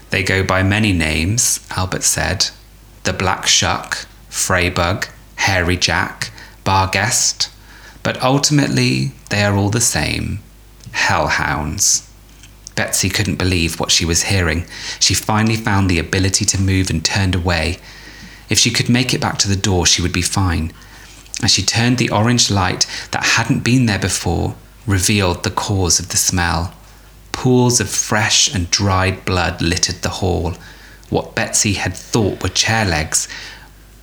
They 0.08 0.22
go 0.22 0.42
by 0.42 0.62
many 0.62 0.94
names, 0.94 1.60
Albert 1.76 2.02
said. 2.02 2.48
The 3.04 3.12
Black 3.12 3.46
Shuck, 3.46 4.06
Freybug, 4.30 5.10
Hairy 5.34 5.76
Jack, 5.76 6.32
Barguest. 6.64 7.50
But 8.02 8.22
ultimately, 8.22 9.12
they 9.28 9.44
are 9.44 9.54
all 9.54 9.68
the 9.68 9.82
same 9.82 10.38
hellhounds. 10.92 12.10
Betsy 12.76 13.10
couldn't 13.10 13.36
believe 13.36 13.78
what 13.78 13.90
she 13.90 14.06
was 14.06 14.22
hearing. 14.22 14.64
She 15.00 15.12
finally 15.12 15.56
found 15.56 15.90
the 15.90 15.98
ability 15.98 16.46
to 16.46 16.60
move 16.60 16.88
and 16.88 17.04
turned 17.04 17.34
away. 17.34 17.76
If 18.48 18.58
she 18.58 18.70
could 18.70 18.88
make 18.88 19.12
it 19.12 19.20
back 19.20 19.36
to 19.40 19.48
the 19.48 19.54
door, 19.54 19.84
she 19.84 20.00
would 20.00 20.14
be 20.14 20.22
fine. 20.22 20.72
As 21.42 21.50
she 21.50 21.62
turned, 21.62 21.98
the 21.98 22.10
orange 22.10 22.50
light 22.50 22.86
that 23.10 23.24
hadn't 23.24 23.60
been 23.60 23.86
there 23.86 23.98
before 23.98 24.54
revealed 24.86 25.42
the 25.42 25.50
cause 25.50 25.98
of 26.00 26.08
the 26.08 26.16
smell. 26.16 26.74
Pools 27.32 27.80
of 27.80 27.90
fresh 27.90 28.52
and 28.54 28.70
dried 28.70 29.24
blood 29.24 29.60
littered 29.60 30.02
the 30.02 30.20
hall. 30.20 30.54
What 31.10 31.34
Betsy 31.34 31.74
had 31.74 31.94
thought 31.94 32.42
were 32.42 32.48
chair 32.48 32.84
legs 32.84 33.28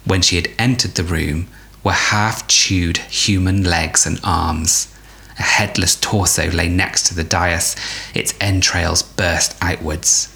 when 0.05 0.21
she 0.21 0.35
had 0.35 0.49
entered 0.59 0.95
the 0.95 1.03
room 1.03 1.47
were 1.83 1.91
half 1.91 2.47
chewed 2.47 2.97
human 2.97 3.63
legs 3.63 4.05
and 4.05 4.19
arms. 4.23 4.93
A 5.39 5.43
headless 5.43 5.95
torso 5.95 6.49
lay 6.51 6.69
next 6.69 7.07
to 7.07 7.15
the 7.15 7.23
dais, 7.23 7.75
its 8.13 8.33
entrails 8.39 9.01
burst 9.01 9.55
outwards. 9.61 10.32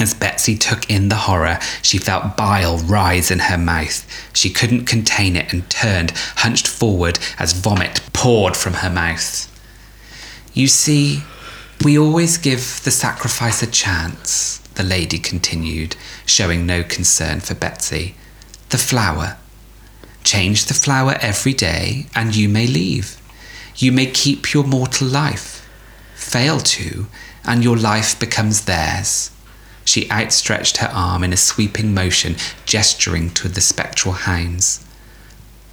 As 0.00 0.14
Betsy 0.14 0.56
took 0.56 0.88
in 0.88 1.08
the 1.08 1.16
horror, 1.16 1.58
she 1.82 1.98
felt 1.98 2.36
bile 2.36 2.78
rise 2.78 3.30
in 3.30 3.40
her 3.40 3.58
mouth. 3.58 4.06
She 4.34 4.50
couldn't 4.50 4.86
contain 4.86 5.36
it 5.36 5.52
and 5.52 5.68
turned, 5.68 6.12
hunched 6.36 6.66
forward 6.66 7.18
as 7.38 7.52
vomit 7.52 8.00
poured 8.12 8.56
from 8.56 8.74
her 8.74 8.90
mouth. 8.90 9.48
You 10.54 10.66
see, 10.66 11.22
we 11.84 11.98
always 11.98 12.38
give 12.38 12.80
the 12.84 12.90
sacrifice 12.90 13.62
a 13.62 13.70
chance, 13.70 14.58
the 14.74 14.82
lady 14.82 15.18
continued, 15.18 15.96
showing 16.24 16.64
no 16.64 16.82
concern 16.82 17.40
for 17.40 17.54
Betsy. 17.54 18.14
The 18.70 18.78
flower. 18.78 19.36
Change 20.24 20.66
the 20.66 20.74
flower 20.74 21.16
every 21.20 21.52
day, 21.52 22.06
and 22.14 22.34
you 22.34 22.48
may 22.48 22.66
leave. 22.66 23.20
You 23.76 23.92
may 23.92 24.06
keep 24.06 24.54
your 24.54 24.64
mortal 24.64 25.08
life. 25.08 25.68
Fail 26.14 26.60
to, 26.60 27.06
and 27.44 27.64
your 27.64 27.76
life 27.76 28.18
becomes 28.18 28.64
theirs. 28.64 29.31
She 29.84 30.10
outstretched 30.10 30.78
her 30.78 30.90
arm 30.92 31.24
in 31.24 31.32
a 31.32 31.36
sweeping 31.36 31.94
motion, 31.94 32.36
gesturing 32.66 33.30
to 33.30 33.48
the 33.48 33.60
spectral 33.60 34.14
hounds. 34.14 34.84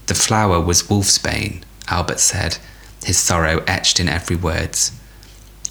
The 0.08 0.16
flower 0.16 0.60
was 0.60 0.84
wolfsbane, 0.84 1.64
Albert 1.88 2.20
said, 2.20 2.58
his 3.04 3.18
sorrow 3.18 3.64
etched 3.68 4.00
in 4.00 4.10
every 4.10 4.36
word. 4.36 4.78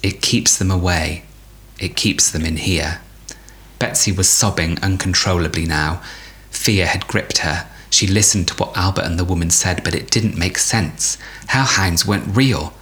It 0.01 0.21
keeps 0.21 0.57
them 0.57 0.71
away. 0.71 1.23
It 1.77 1.95
keeps 1.95 2.31
them 2.31 2.45
in 2.45 2.57
here. 2.57 3.01
Betsy 3.77 4.11
was 4.11 4.29
sobbing 4.29 4.77
uncontrollably 4.81 5.65
now. 5.65 6.01
Fear 6.49 6.87
had 6.87 7.07
gripped 7.07 7.39
her. 7.39 7.67
She 7.89 8.07
listened 8.07 8.47
to 8.49 8.55
what 8.55 8.75
Albert 8.77 9.03
and 9.03 9.17
the 9.17 9.25
woman 9.25 9.49
said, 9.49 9.83
but 9.83 9.95
it 9.95 10.11
didn't 10.11 10.37
make 10.37 10.57
sense. 10.57 11.17
Hellhounds 11.47 12.05
weren't 12.05 12.35
real. 12.35 12.73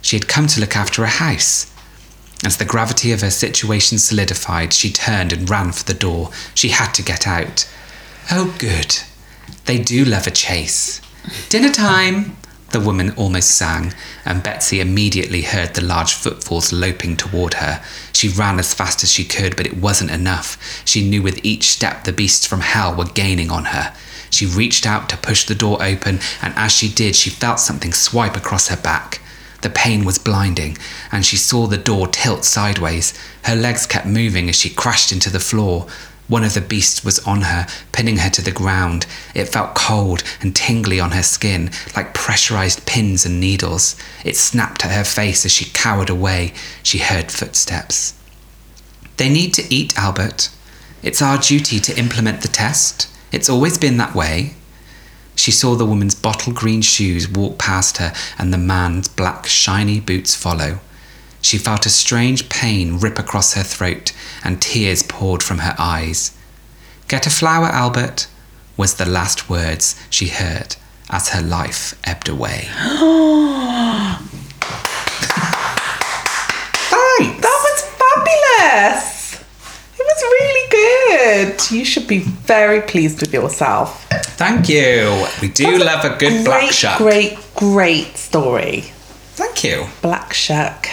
She 0.00 0.16
had 0.16 0.28
come 0.28 0.46
to 0.48 0.60
look 0.60 0.76
after 0.76 1.04
a 1.04 1.08
house. 1.08 1.72
As 2.44 2.56
the 2.56 2.64
gravity 2.64 3.12
of 3.12 3.20
her 3.20 3.30
situation 3.30 3.98
solidified, 3.98 4.72
she 4.72 4.92
turned 4.92 5.32
and 5.32 5.50
ran 5.50 5.72
for 5.72 5.84
the 5.84 5.94
door. 5.94 6.30
She 6.54 6.68
had 6.68 6.92
to 6.94 7.02
get 7.02 7.26
out. 7.26 7.68
Oh, 8.30 8.54
good. 8.58 8.98
They 9.64 9.78
do 9.78 10.04
love 10.04 10.26
a 10.26 10.30
chase. 10.30 11.00
Dinner 11.48 11.72
time, 11.72 12.36
the 12.70 12.80
woman 12.80 13.12
almost 13.16 13.50
sang, 13.50 13.94
and 14.24 14.42
Betsy 14.42 14.80
immediately 14.80 15.42
heard 15.42 15.74
the 15.74 15.82
large 15.82 16.12
footfalls 16.12 16.72
loping 16.72 17.16
toward 17.16 17.54
her. 17.54 17.82
She 18.12 18.28
ran 18.28 18.58
as 18.58 18.74
fast 18.74 19.02
as 19.02 19.10
she 19.10 19.24
could, 19.24 19.56
but 19.56 19.66
it 19.66 19.78
wasn't 19.78 20.10
enough. 20.10 20.82
She 20.84 21.08
knew 21.08 21.22
with 21.22 21.44
each 21.44 21.70
step 21.70 22.04
the 22.04 22.12
beasts 22.12 22.46
from 22.46 22.60
hell 22.60 22.94
were 22.94 23.06
gaining 23.06 23.50
on 23.50 23.66
her. 23.66 23.94
She 24.30 24.44
reached 24.44 24.86
out 24.86 25.08
to 25.08 25.16
push 25.16 25.44
the 25.44 25.54
door 25.54 25.82
open, 25.82 26.20
and 26.42 26.52
as 26.56 26.72
she 26.72 26.88
did, 26.88 27.16
she 27.16 27.30
felt 27.30 27.58
something 27.58 27.92
swipe 27.92 28.36
across 28.36 28.68
her 28.68 28.76
back. 28.76 29.22
The 29.60 29.70
pain 29.70 30.04
was 30.04 30.18
blinding, 30.18 30.78
and 31.10 31.26
she 31.26 31.36
saw 31.36 31.66
the 31.66 31.76
door 31.76 32.06
tilt 32.06 32.44
sideways. 32.44 33.12
Her 33.42 33.56
legs 33.56 33.86
kept 33.86 34.06
moving 34.06 34.48
as 34.48 34.56
she 34.56 34.70
crashed 34.70 35.10
into 35.10 35.30
the 35.30 35.40
floor. 35.40 35.86
One 36.28 36.44
of 36.44 36.54
the 36.54 36.60
beasts 36.60 37.04
was 37.04 37.18
on 37.20 37.40
her, 37.40 37.66
pinning 37.90 38.18
her 38.18 38.30
to 38.30 38.42
the 38.42 38.52
ground. 38.52 39.06
It 39.34 39.46
felt 39.46 39.74
cold 39.74 40.22
and 40.40 40.54
tingly 40.54 41.00
on 41.00 41.12
her 41.12 41.22
skin, 41.22 41.70
like 41.96 42.14
pressurized 42.14 42.86
pins 42.86 43.24
and 43.24 43.40
needles. 43.40 43.96
It 44.24 44.36
snapped 44.36 44.84
at 44.84 44.92
her 44.92 45.04
face 45.04 45.44
as 45.44 45.52
she 45.52 45.70
cowered 45.72 46.10
away. 46.10 46.52
She 46.82 46.98
heard 46.98 47.32
footsteps. 47.32 48.14
They 49.16 49.28
need 49.28 49.54
to 49.54 49.74
eat, 49.74 49.98
Albert. 49.98 50.50
It's 51.02 51.22
our 51.22 51.38
duty 51.38 51.80
to 51.80 51.98
implement 51.98 52.42
the 52.42 52.48
test. 52.48 53.08
It's 53.32 53.48
always 53.48 53.78
been 53.78 53.96
that 53.96 54.14
way. 54.14 54.54
She 55.38 55.52
saw 55.52 55.76
the 55.76 55.86
woman's 55.86 56.16
bottle 56.16 56.52
green 56.52 56.82
shoes 56.82 57.28
walk 57.28 57.58
past 57.58 57.98
her 57.98 58.12
and 58.38 58.52
the 58.52 58.58
man's 58.58 59.06
black, 59.06 59.46
shiny 59.46 60.00
boots 60.00 60.34
follow. 60.34 60.80
She 61.40 61.58
felt 61.58 61.86
a 61.86 61.90
strange 61.90 62.48
pain 62.48 62.98
rip 62.98 63.20
across 63.20 63.54
her 63.54 63.62
throat 63.62 64.12
and 64.42 64.60
tears 64.60 65.04
poured 65.04 65.44
from 65.44 65.58
her 65.58 65.76
eyes. 65.78 66.36
Get 67.06 67.24
a 67.24 67.30
flower, 67.30 67.66
Albert, 67.66 68.26
was 68.76 68.94
the 68.94 69.06
last 69.06 69.48
words 69.48 69.94
she 70.10 70.26
heard 70.26 70.74
as 71.08 71.28
her 71.28 71.40
life 71.40 71.94
ebbed 72.02 72.28
away. 72.28 72.66
Thanks! 76.90 77.40
That 77.40 77.60
was 77.64 77.84
fabulous. 78.02 79.34
It 79.98 80.04
was 80.04 80.22
really 80.22 80.68
good. 80.70 81.70
You 81.70 81.84
should 81.84 82.08
be 82.08 82.18
very 82.18 82.80
pleased 82.82 83.20
with 83.20 83.32
yourself. 83.32 84.04
Thank 84.38 84.68
you. 84.68 85.26
We 85.42 85.48
do 85.48 85.78
love 85.78 86.04
a 86.04 86.16
good 86.16 86.44
black 86.44 86.60
great, 86.60 86.74
shuck. 86.74 86.98
Great, 86.98 87.38
great 87.56 88.16
story. 88.16 88.80
Thank 89.34 89.64
you. 89.64 89.86
Black 90.00 90.32
Shuck. 90.32 90.86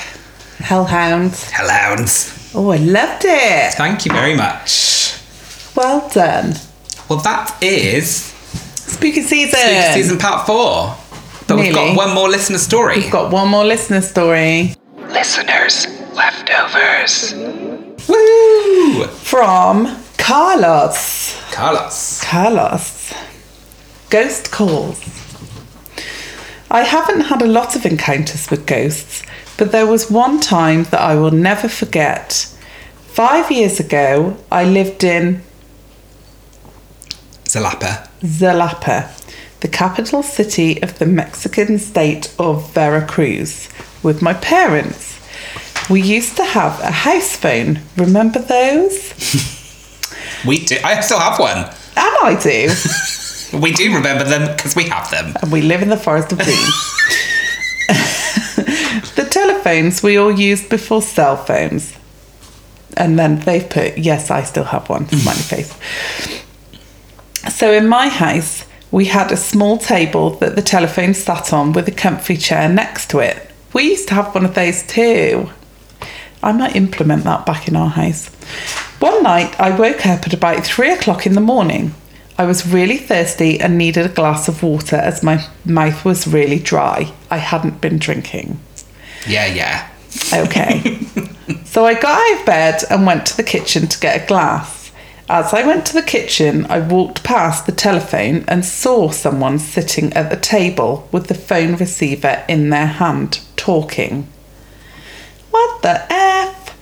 Hellhounds. 0.58 1.50
Hellhounds. 1.52 2.52
Oh, 2.56 2.70
I 2.72 2.78
loved 2.78 3.24
it. 3.26 3.74
Thank 3.76 4.06
you 4.06 4.12
very 4.12 4.36
much. 4.36 5.16
Well 5.76 6.10
done. 6.10 6.56
Well, 7.10 7.20
that 7.20 7.56
is 7.62 8.34
Spooky 8.76 9.22
season. 9.22 9.60
Spooky 9.60 9.94
season 9.94 10.18
part 10.18 10.46
four. 10.46 10.96
But 11.48 11.58
we've 11.58 11.74
got 11.74 11.96
one 11.96 12.14
more 12.14 12.30
listener 12.30 12.58
story. 12.58 12.98
We've 12.98 13.12
got 13.12 13.32
one 13.32 13.50
more 13.50 13.66
listener 13.66 14.02
story 14.02 14.76
listeners 15.16 15.88
leftovers. 16.14 17.34
Woo! 18.08 19.06
from 19.08 19.98
Carlos. 20.18 21.36
Carlos. 21.52 22.22
Carlos. 22.22 23.14
Ghost 24.10 24.52
calls. 24.52 25.00
I 26.70 26.82
haven't 26.82 27.22
had 27.22 27.41
a 27.41 27.48
lot 27.48 27.76
of 27.76 27.86
encounters 27.86 28.50
with 28.50 28.65
ghosts, 28.65 29.24
but 29.58 29.72
there 29.72 29.88
was 29.88 30.12
one 30.12 30.39
time 30.39 30.84
that 30.86 31.02
I 31.02 31.15
will 31.15 31.32
never 31.32 31.68
forget. 31.68 32.34
Five 33.08 33.51
years 33.51 33.80
ago, 33.80 34.38
I 34.51 34.66
lived 34.66 35.03
in 35.03 35.41
Xalapa. 37.45 38.08
Xalapa, 38.22 39.10
the 39.62 39.68
capital 39.68 40.24
city 40.24 40.82
of 40.82 40.99
the 40.99 41.06
Mexican 41.06 41.80
state 41.80 42.34
of 42.38 42.74
Veracruz, 42.74 43.70
with 44.03 44.22
my 44.22 44.34
parents. 44.34 45.20
We 45.89 46.01
used 46.01 46.36
to 46.38 46.43
have 46.43 46.80
a 46.82 46.91
house 46.91 47.36
phone. 47.36 47.80
Remember 47.95 48.39
those? 48.39 49.53
We 50.45 50.64
do. 50.64 50.78
I 50.84 50.99
still 51.01 51.20
have 51.20 51.39
one. 51.39 51.58
And 51.58 51.74
I 51.97 52.38
do. 52.39 52.70
We 53.54 53.72
do 53.72 53.93
remember 53.93 54.24
them 54.24 54.56
because 54.56 54.76
we 54.76 54.86
have 54.86 55.10
them. 55.12 55.34
and 55.41 55.52
we 55.52 55.62
live 55.62 55.82
in 55.82 55.89
the 55.89 55.98
forest 55.98 56.32
of 56.32 56.39
dreams. 56.39 56.93
the 59.16 59.28
telephones 59.30 60.02
we 60.04 60.18
all 60.18 60.32
used 60.32 60.70
before 60.70 61.02
cell 61.02 61.38
phones. 61.38 61.93
And 62.98 63.20
then 63.20 63.39
they've 63.41 63.70
put, 63.70 63.98
yes, 63.98 64.32
I 64.32 64.43
still 64.43 64.64
have 64.64 64.89
one, 64.89 65.08
smiley 65.10 65.41
face. 65.41 65.74
So 67.54 67.72
in 67.72 67.88
my 67.88 68.08
house, 68.08 68.66
we 68.91 69.06
had 69.06 69.32
a 69.32 69.38
small 69.38 69.78
table 69.78 70.32
that 70.38 70.56
the 70.56 70.62
telephone 70.62 71.14
sat 71.14 71.52
on 71.52 71.74
with 71.74 71.88
a 71.88 71.91
comfy 71.91 72.38
chair 72.38 72.70
next 72.70 73.10
to 73.10 73.20
it. 73.20 73.52
We 73.74 73.84
used 73.89 74.08
to 74.08 74.14
have 74.14 74.34
one 74.34 74.46
of 74.46 74.56
those 74.56 74.84
too. 74.84 75.50
I 76.41 76.52
might 76.54 76.76
implement 76.76 77.24
that 77.26 77.46
back 77.46 77.68
in 77.68 77.76
our 77.76 77.89
house. 77.89 78.28
One 79.00 79.24
night, 79.24 79.60
I 79.60 79.78
woke 79.78 80.06
up 80.06 80.26
at 80.26 80.34
about 80.34 80.66
three 80.66 80.91
o'clock 80.91 81.26
in 81.26 81.34
the 81.34 81.41
morning. 81.41 81.93
I 82.38 82.46
was 82.46 82.68
really 82.68 82.98
thirsty 82.98 83.60
and 83.62 83.78
needed 83.78 84.06
a 84.06 84.10
glass 84.10 84.48
of 84.48 84.62
water 84.62 84.98
as 84.98 85.24
my 85.24 85.46
mouth 85.64 86.04
was 86.04 86.28
really 86.28 86.60
dry. 86.60 87.14
I 87.32 87.38
hadn't 87.38 87.80
been 87.80 87.98
drinking. 87.98 88.60
Yeah, 89.26 89.46
yeah. 89.46 89.90
Okay. 90.34 91.00
so 91.66 91.86
I 91.86 91.94
got 91.94 92.20
out 92.20 92.40
of 92.40 92.46
bed 92.46 92.84
and 92.90 93.06
went 93.06 93.26
to 93.28 93.38
the 93.38 93.44
kitchen 93.44 93.88
to 93.88 94.00
get 94.00 94.22
a 94.22 94.28
glass. 94.28 94.92
As 95.30 95.54
I 95.54 95.66
went 95.66 95.86
to 95.88 95.94
the 95.94 96.04
kitchen, 96.04 96.66
I 96.68 96.80
walked 96.80 97.24
past 97.24 97.66
the 97.66 97.72
telephone 97.72 98.44
and 98.48 98.64
saw 98.64 99.10
someone 99.10 99.58
sitting 99.58 100.14
at 100.14 100.30
the 100.30 100.36
table 100.36 101.08
with 101.12 101.28
the 101.28 101.34
phone 101.34 101.78
receiver 101.78 102.44
in 102.48 102.70
their 102.70 102.86
hand, 102.86 103.40
talking. 103.56 104.28
What 105.50 105.82
the 105.82 106.06
F? 106.14 106.78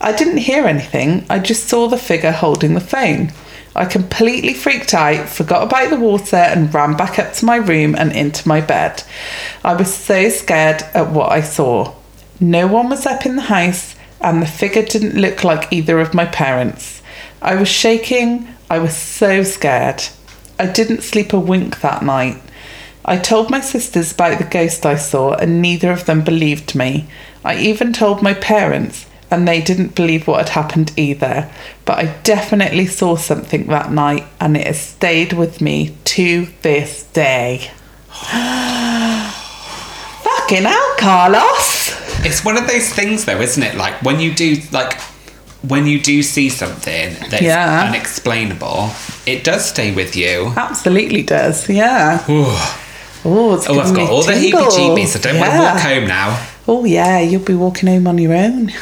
I 0.00 0.12
didn't 0.12 0.38
hear 0.38 0.64
anything, 0.66 1.26
I 1.30 1.38
just 1.38 1.68
saw 1.68 1.86
the 1.86 1.98
figure 1.98 2.32
holding 2.32 2.74
the 2.74 2.80
phone. 2.80 3.32
I 3.76 3.84
completely 3.84 4.54
freaked 4.54 4.94
out, 4.94 5.28
forgot 5.28 5.62
about 5.62 5.90
the 5.90 6.00
water, 6.00 6.36
and 6.36 6.72
ran 6.72 6.96
back 6.96 7.18
up 7.18 7.34
to 7.34 7.44
my 7.44 7.56
room 7.56 7.94
and 7.94 8.10
into 8.10 8.48
my 8.48 8.62
bed. 8.62 9.02
I 9.62 9.74
was 9.74 9.92
so 9.92 10.30
scared 10.30 10.82
at 10.94 11.10
what 11.10 11.30
I 11.30 11.42
saw. 11.42 11.94
No 12.40 12.66
one 12.66 12.88
was 12.88 13.04
up 13.04 13.26
in 13.26 13.36
the 13.36 13.42
house, 13.42 13.94
and 14.20 14.40
the 14.40 14.46
figure 14.46 14.82
didn't 14.82 15.20
look 15.20 15.44
like 15.44 15.72
either 15.72 16.00
of 16.00 16.14
my 16.14 16.24
parents. 16.24 17.02
I 17.42 17.54
was 17.54 17.68
shaking, 17.68 18.48
I 18.70 18.78
was 18.78 18.96
so 18.96 19.42
scared. 19.42 20.02
I 20.58 20.66
didn't 20.66 21.02
sleep 21.02 21.32
a 21.32 21.38
wink 21.38 21.80
that 21.82 22.02
night. 22.02 22.42
I 23.04 23.18
told 23.18 23.50
my 23.50 23.60
sisters 23.60 24.12
about 24.12 24.38
the 24.38 24.44
ghost 24.44 24.84
I 24.84 24.96
saw, 24.96 25.34
and 25.34 25.62
neither 25.62 25.92
of 25.92 26.06
them 26.06 26.24
believed 26.24 26.74
me. 26.74 27.06
I 27.44 27.56
even 27.58 27.92
told 27.92 28.22
my 28.22 28.34
parents, 28.34 29.05
and 29.30 29.46
they 29.48 29.60
didn't 29.60 29.94
believe 29.94 30.26
what 30.26 30.38
had 30.38 30.48
happened 30.50 30.92
either. 30.96 31.50
But 31.84 31.98
I 31.98 32.04
definitely 32.22 32.86
saw 32.86 33.16
something 33.16 33.66
that 33.66 33.90
night, 33.92 34.24
and 34.40 34.56
it 34.56 34.66
has 34.66 34.80
stayed 34.80 35.32
with 35.32 35.60
me 35.60 35.96
to 36.04 36.46
this 36.62 37.04
day. 37.12 37.70
Fucking 40.22 40.62
hell, 40.64 40.94
Carlos! 40.98 41.94
It's 42.24 42.44
one 42.44 42.56
of 42.56 42.66
those 42.66 42.88
things, 42.92 43.24
though, 43.24 43.40
isn't 43.40 43.62
it? 43.62 43.74
Like 43.76 44.02
when 44.02 44.20
you 44.20 44.32
do, 44.34 44.56
like 44.72 45.00
when 45.66 45.86
you 45.86 46.00
do 46.00 46.22
see 46.22 46.48
something 46.48 47.14
that's 47.30 47.42
Yeah. 47.42 47.84
unexplainable, 47.88 48.90
it 49.26 49.42
does 49.44 49.64
stay 49.68 49.92
with 49.92 50.16
you. 50.16 50.52
Absolutely 50.56 51.22
does, 51.22 51.68
yeah. 51.68 52.24
Ooh. 52.30 52.46
Oh, 53.24 53.54
it's 53.54 53.68
Oh, 53.68 53.80
I've 53.80 53.94
got 53.94 54.08
all 54.10 54.22
the 54.22 54.32
heebie-jeebies. 54.32 55.16
I 55.16 55.20
don't 55.20 55.38
want 55.40 55.52
to 55.52 55.58
walk 55.58 55.78
home 55.80 56.06
now. 56.06 56.46
Oh, 56.68 56.84
yeah, 56.84 57.18
you'll 57.20 57.42
be 57.42 57.54
walking 57.54 57.88
home 57.88 58.06
on 58.06 58.18
your 58.18 58.34
own. 58.34 58.72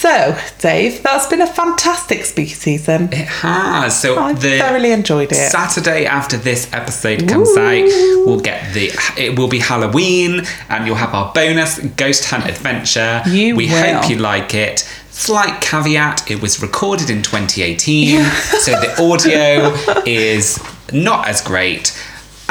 So, 0.00 0.34
Dave, 0.58 1.02
that's 1.02 1.26
been 1.26 1.42
a 1.42 1.46
fantastic 1.46 2.24
spooky 2.24 2.48
season. 2.48 3.12
It 3.12 3.28
has. 3.28 4.00
So 4.00 4.18
I 4.18 4.32
the 4.32 4.56
thoroughly 4.56 4.92
enjoyed 4.92 5.30
it. 5.30 5.50
Saturday 5.50 6.06
after 6.06 6.38
this 6.38 6.72
episode 6.72 7.28
comes 7.28 7.54
out, 7.54 7.84
we'll 8.24 8.40
get 8.40 8.72
the. 8.72 8.90
It 9.18 9.38
will 9.38 9.48
be 9.48 9.58
Halloween, 9.58 10.46
and 10.70 10.86
you'll 10.86 10.96
have 10.96 11.12
our 11.12 11.30
bonus 11.34 11.80
ghost 11.96 12.24
hunt 12.24 12.46
adventure. 12.46 13.20
You 13.26 13.54
we 13.56 13.66
will. 13.66 14.00
hope 14.00 14.08
you 14.08 14.16
like 14.16 14.54
it. 14.54 14.88
Slight 15.10 15.60
caveat: 15.60 16.30
it 16.30 16.40
was 16.40 16.62
recorded 16.62 17.10
in 17.10 17.20
2018, 17.20 18.24
so 18.60 18.70
the 18.80 18.94
audio 19.02 20.02
is 20.06 20.58
not 20.94 21.28
as 21.28 21.42
great. 21.42 21.92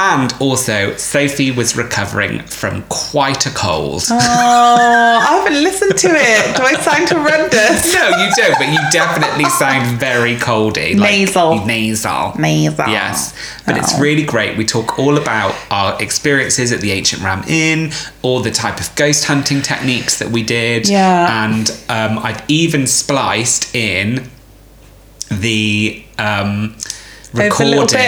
And 0.01 0.33
also, 0.39 0.95
Sophie 0.95 1.51
was 1.51 1.75
recovering 1.75 2.39
from 2.43 2.83
quite 2.83 3.45
a 3.45 3.49
cold. 3.49 4.03
Oh, 4.09 4.15
I 4.17 5.25
haven't 5.43 5.61
listened 5.61 5.97
to 5.97 6.07
it. 6.09 6.55
Do 6.55 6.63
I 6.63 6.73
sound 6.75 7.09
horrendous? 7.09 7.93
No, 7.93 8.07
you 8.07 8.31
don't, 8.37 8.57
but 8.57 8.69
you 8.71 8.79
definitely 8.93 9.49
sound 9.49 9.99
very 9.99 10.37
coldy. 10.37 10.97
like 10.97 11.11
Nasal. 11.11 11.65
Nasal. 11.65 12.33
Nasal. 12.39 12.87
Yes. 12.87 13.33
But 13.65 13.75
it's 13.77 13.93
Oh. 13.95 13.99
really 13.99 14.23
great. 14.23 14.55
We 14.57 14.65
talk 14.65 14.97
all 14.97 15.17
about 15.17 15.53
our 15.69 16.01
experiences 16.01 16.71
at 16.71 16.79
the 16.79 16.93
Ancient 16.93 17.21
Ram 17.21 17.43
Inn, 17.49 17.91
all 18.21 18.39
the 18.39 18.51
type 18.51 18.79
of 18.79 18.95
ghost 18.95 19.25
hunting 19.25 19.61
techniques 19.61 20.17
that 20.19 20.29
we 20.29 20.43
did. 20.43 20.87
Yeah. 20.87 21.43
And 21.45 21.69
um, 21.89 22.19
I've 22.19 22.41
even 22.47 22.87
spliced 22.87 23.75
in 23.75 24.29
the 25.29 26.03
um, 26.17 26.75
Over 27.33 27.41
a 27.43 27.49
little 27.49 27.83
recording 27.83 27.99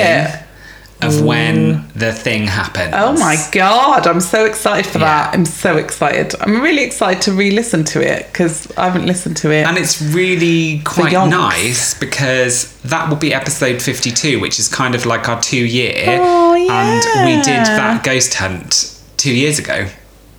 of 1.02 1.24
when 1.24 1.88
the 1.96 2.12
thing 2.14 2.44
happened. 2.48 2.94
Oh 2.96 3.14
my 3.14 3.38
god, 3.52 4.08
I'm 4.08 4.22
so 4.22 4.46
excited 4.46 4.86
for 4.92 5.00
that. 5.00 5.34
I'm 5.34 5.46
so 5.46 5.78
excited. 5.78 6.34
I'm 6.42 6.62
really 6.62 6.84
excited 6.84 7.22
to 7.24 7.32
re 7.34 7.52
listen 7.52 7.84
to 7.86 8.02
it 8.02 8.28
because 8.28 8.72
I 8.78 8.86
haven't 8.86 9.06
listened 9.06 9.38
to 9.38 9.52
it. 9.52 9.66
And 9.66 9.78
it's 9.78 10.02
really 10.02 10.80
quite 10.84 11.12
nice 11.12 11.94
because 11.94 12.74
that 12.84 13.10
will 13.10 13.18
be 13.18 13.34
episode 13.34 13.82
52, 13.82 14.40
which 14.40 14.60
is 14.60 14.68
kind 14.68 14.96
of 14.96 15.06
like 15.06 15.28
our 15.30 15.42
two 15.42 15.66
year. 15.66 16.18
Oh, 16.20 16.54
And 16.54 17.26
we 17.26 17.42
did 17.42 17.66
that 17.66 18.04
ghost 18.04 18.36
hunt 18.36 19.00
two 19.18 19.34
years 19.34 19.60
ago. 19.60 19.88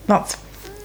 That's 0.07 0.37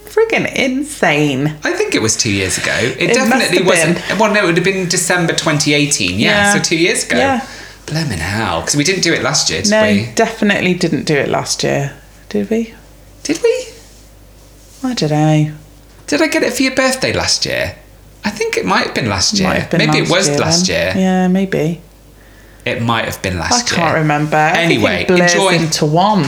friggin' 0.05 0.51
insane. 0.55 1.47
I 1.63 1.73
think 1.73 1.93
it 1.93 2.01
was 2.01 2.15
two 2.17 2.31
years 2.31 2.57
ago. 2.57 2.73
It, 2.73 3.11
It 3.11 3.13
definitely 3.13 3.63
wasn't. 3.65 3.97
Well, 4.19 4.33
no, 4.33 4.43
it 4.43 4.45
would 4.47 4.55
have 4.57 4.63
been 4.65 4.87
December 4.89 5.33
2018. 5.33 6.17
Yeah, 6.19 6.27
Yeah. 6.29 6.53
so 6.53 6.59
two 6.59 6.77
years 6.77 7.05
ago. 7.05 7.17
Yeah. 7.17 7.47
Blemmin' 7.87 8.19
hell. 8.19 8.61
Because 8.61 8.75
we 8.75 8.83
didn't 8.83 9.01
do 9.01 9.13
it 9.13 9.23
last 9.23 9.49
year, 9.49 9.61
did 9.61 9.71
No, 9.71 9.81
we? 9.83 10.11
definitely 10.13 10.73
didn't 10.73 11.05
do 11.05 11.15
it 11.15 11.29
last 11.29 11.63
year. 11.63 11.93
Did 12.29 12.49
we? 12.49 12.73
Did 13.23 13.41
we? 13.41 13.67
I 14.83 14.93
don't 14.93 15.09
know. 15.09 15.53
Did 16.05 16.21
I 16.21 16.27
get 16.27 16.43
it 16.43 16.53
for 16.53 16.63
your 16.63 16.75
birthday 16.75 17.13
last 17.13 17.45
year? 17.45 17.75
I 18.25 18.29
think 18.29 18.57
it 18.57 18.65
might 18.65 18.85
have 18.87 18.93
been 18.95 19.07
last 19.09 19.39
year. 19.39 19.47
Might 19.47 19.59
have 19.59 19.69
been 19.71 19.79
Maybe 19.79 19.99
it 19.99 20.09
was 20.09 20.27
year 20.27 20.37
last 20.37 20.67
then. 20.67 20.95
year. 20.97 21.03
Yeah, 21.03 21.27
maybe. 21.29 21.81
It 22.65 22.81
might 22.81 23.05
have 23.05 23.21
been 23.21 23.37
I 23.37 23.39
last 23.41 23.71
year. 23.71 23.79
I 23.79 23.83
can't 23.85 23.97
remember. 23.99 24.35
Anyway, 24.35 25.05
enjoy. 25.07 25.53
into 25.55 25.85
one. 25.85 26.25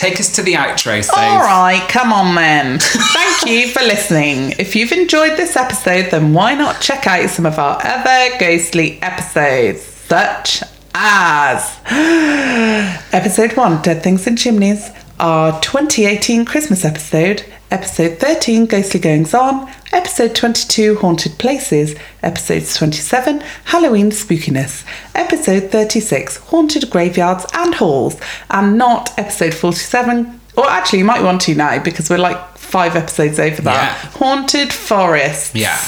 Take 0.00 0.18
us 0.18 0.34
to 0.36 0.42
the 0.42 0.54
outro, 0.54 1.04
so. 1.04 1.14
All 1.14 1.40
right, 1.40 1.86
come 1.90 2.10
on 2.10 2.34
then. 2.34 2.78
Thank 2.80 3.44
you 3.44 3.68
for 3.68 3.80
listening. 3.80 4.52
If 4.58 4.74
you've 4.74 4.92
enjoyed 4.92 5.36
this 5.36 5.56
episode, 5.56 6.10
then 6.10 6.32
why 6.32 6.54
not 6.54 6.80
check 6.80 7.06
out 7.06 7.28
some 7.28 7.44
of 7.44 7.58
our 7.58 7.78
other 7.84 8.38
ghostly 8.38 8.98
episodes, 9.02 9.82
such 9.82 10.62
as 10.94 11.78
Episode 13.12 13.54
1 13.54 13.82
Dead 13.82 14.02
Things 14.02 14.26
and 14.26 14.38
Chimneys, 14.38 14.88
our 15.20 15.60
2018 15.60 16.46
Christmas 16.46 16.84
episode, 16.84 17.44
Episode 17.70 18.18
13 18.18 18.66
Ghostly 18.66 18.98
Goings 18.98 19.34
On, 19.34 19.70
Episode 19.92 20.34
22 20.34 20.96
Haunted 20.96 21.38
Places, 21.38 21.94
Episode 22.22 22.66
27 22.66 23.40
Halloween 23.66 24.10
Spookiness, 24.10 24.84
Episode 25.14 25.70
36 25.70 26.38
Haunted 26.38 26.88
Graveyards 26.90 27.44
and 27.52 27.74
Halls, 27.74 28.18
and 28.48 28.78
not 28.78 29.16
Episode 29.18 29.52
47. 29.52 30.40
Or 30.56 30.68
actually, 30.68 31.00
you 31.00 31.04
might 31.04 31.22
want 31.22 31.42
to 31.42 31.54
now 31.54 31.82
because 31.82 32.08
we're 32.08 32.18
like 32.18 32.56
five 32.56 32.96
episodes 32.96 33.38
over 33.38 33.60
that. 33.62 34.02
Yeah. 34.02 34.10
Haunted 34.18 34.72
Forests. 34.72 35.54
Yeah. 35.54 35.78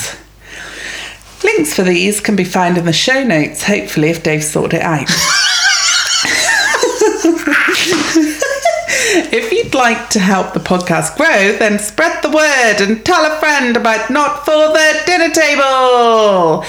Links 1.42 1.74
for 1.74 1.82
these 1.82 2.20
can 2.20 2.36
be 2.36 2.44
found 2.44 2.76
in 2.76 2.84
the 2.84 2.92
show 2.92 3.24
notes, 3.24 3.64
hopefully, 3.64 4.10
if 4.10 4.22
Dave 4.22 4.44
sorted 4.44 4.80
it 4.80 4.82
out. 4.82 5.08
if 9.32 9.50
you'd 9.50 9.74
like 9.74 10.10
to 10.10 10.20
help 10.20 10.52
the 10.52 10.60
podcast 10.60 11.16
grow, 11.16 11.56
then 11.56 11.78
spread 11.78 12.22
the 12.22 12.30
word 12.30 12.76
and 12.80 13.04
tell 13.04 13.24
a 13.24 13.40
friend 13.40 13.76
about 13.76 14.10
Not 14.10 14.44
for 14.44 14.52
the 14.52 15.02
Dinner 15.06 15.30
Table. 15.32 16.64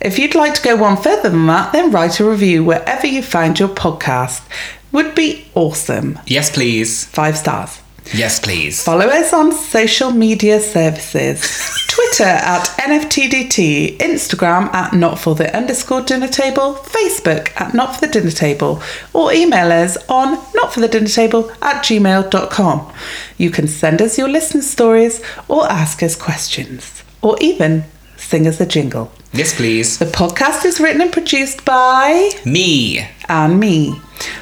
If 0.00 0.18
you'd 0.18 0.34
like 0.34 0.54
to 0.54 0.62
go 0.62 0.74
one 0.74 0.96
further 0.96 1.30
than 1.30 1.46
that, 1.46 1.72
then 1.72 1.92
write 1.92 2.18
a 2.18 2.28
review 2.28 2.64
wherever 2.64 3.06
you 3.06 3.22
find 3.22 3.58
your 3.58 3.68
podcast. 3.68 4.42
Would 4.90 5.14
be 5.14 5.46
awesome. 5.54 6.18
Yes, 6.26 6.50
please. 6.50 7.04
Five 7.04 7.38
stars. 7.38 7.80
Yes, 8.14 8.40
please. 8.40 8.82
Follow 8.82 9.06
us 9.06 9.32
on 9.32 9.52
social 9.52 10.10
media 10.10 10.60
services 10.60 11.40
Twitter 11.88 12.24
at 12.24 12.64
NFTDT, 12.78 13.98
Instagram 13.98 14.72
at 14.72 14.94
Not 14.94 15.18
For 15.18 15.34
The 15.34 15.54
underscore 15.54 16.02
dinner 16.02 16.28
table, 16.28 16.74
Facebook 16.74 17.50
at 17.60 17.74
Not 17.74 17.94
For 17.94 18.06
The 18.06 18.12
dinner 18.12 18.30
table, 18.30 18.80
or 19.12 19.32
email 19.32 19.72
us 19.72 19.96
on 20.08 20.38
Not 20.54 20.72
For 20.72 20.80
The 20.80 20.88
dinner 20.88 21.08
table 21.08 21.50
at 21.60 21.84
gmail.com. 21.84 22.92
You 23.36 23.50
can 23.50 23.66
send 23.66 24.00
us 24.00 24.16
your 24.16 24.28
listener 24.28 24.62
stories 24.62 25.20
or 25.48 25.70
ask 25.70 26.02
us 26.02 26.14
questions, 26.14 27.02
or 27.20 27.36
even 27.40 27.84
sing 28.28 28.46
us 28.46 28.60
a 28.60 28.66
jingle. 28.66 29.10
Yes, 29.32 29.54
please. 29.56 29.98
The 29.98 30.04
podcast 30.06 30.64
is 30.64 30.80
written 30.80 31.00
and 31.00 31.10
produced 31.12 31.64
by 31.64 32.30
Me. 32.44 33.06
and 33.28 33.58
me. 33.58 33.98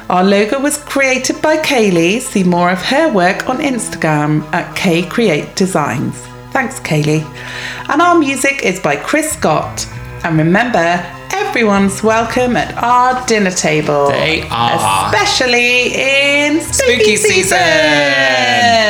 Our 0.09 0.23
logo 0.23 0.59
was 0.59 0.77
created 0.77 1.41
by 1.41 1.57
Kaylee. 1.57 2.19
See 2.21 2.43
more 2.43 2.69
of 2.69 2.81
her 2.83 3.11
work 3.11 3.49
on 3.49 3.57
Instagram 3.59 4.43
at 4.53 4.75
K 4.75 5.03
Create 5.03 5.55
Designs. 5.55 6.15
Thanks, 6.51 6.79
Kaylee. 6.81 7.23
And 7.89 8.01
our 8.01 8.17
music 8.17 8.63
is 8.63 8.79
by 8.79 8.95
Chris 8.97 9.31
Scott. 9.31 9.87
And 10.23 10.37
remember, 10.37 11.05
everyone's 11.31 12.01
welcome 12.03 12.55
at 12.57 12.73
our 12.83 13.25
dinner 13.27 13.51
table. 13.51 14.07
They 14.09 14.41
are. 14.49 15.13
Especially 15.13 15.93
in 15.93 16.59
spooky, 16.61 17.15
Spooky 17.15 17.15
season. 17.17 17.57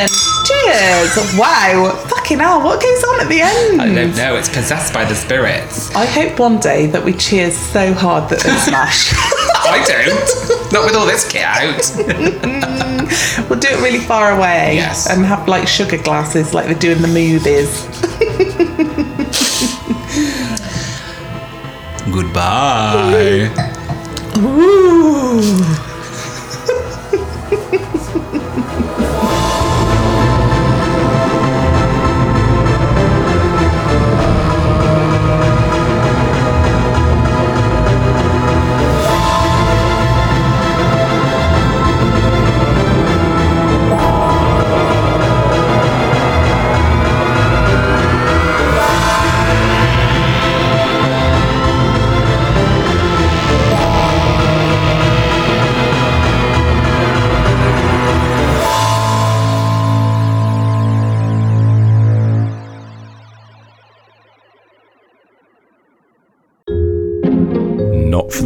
season. 0.08 0.27
Cheers. 0.68 1.38
Wow. 1.38 1.96
Fucking 2.08 2.38
hell, 2.38 2.62
what 2.62 2.82
goes 2.82 3.04
on 3.04 3.20
at 3.22 3.28
the 3.28 3.40
end? 3.40 3.80
I 3.80 3.86
don't 3.94 4.14
know. 4.16 4.36
It's 4.36 4.48
possessed 4.48 4.92
by 4.92 5.04
the 5.06 5.14
spirits. 5.14 5.94
I 5.94 6.04
hope 6.04 6.38
one 6.38 6.58
day 6.60 6.86
that 6.88 7.02
we 7.02 7.14
cheers 7.14 7.56
so 7.56 7.94
hard 7.94 8.28
that 8.30 8.40
they 8.40 8.54
smash. 8.56 9.12
I 9.14 9.82
don't. 9.86 10.72
Not 10.72 10.84
with 10.84 10.94
all 10.94 11.06
this 11.06 11.26
kit 11.30 11.44
out. 11.44 11.80
we'll 13.48 13.58
do 13.58 13.68
it 13.68 13.80
really 13.82 13.98
far 13.98 14.36
away. 14.36 14.74
Yes. 14.74 15.08
And 15.08 15.24
have 15.24 15.48
like 15.48 15.66
sugar 15.66 15.96
glasses 16.02 16.52
like 16.52 16.66
they 16.66 16.74
do 16.74 16.92
in 16.92 17.00
the 17.00 17.08
movies. 17.08 17.86
Goodbye. 22.12 23.48
Ooh. 24.38 25.87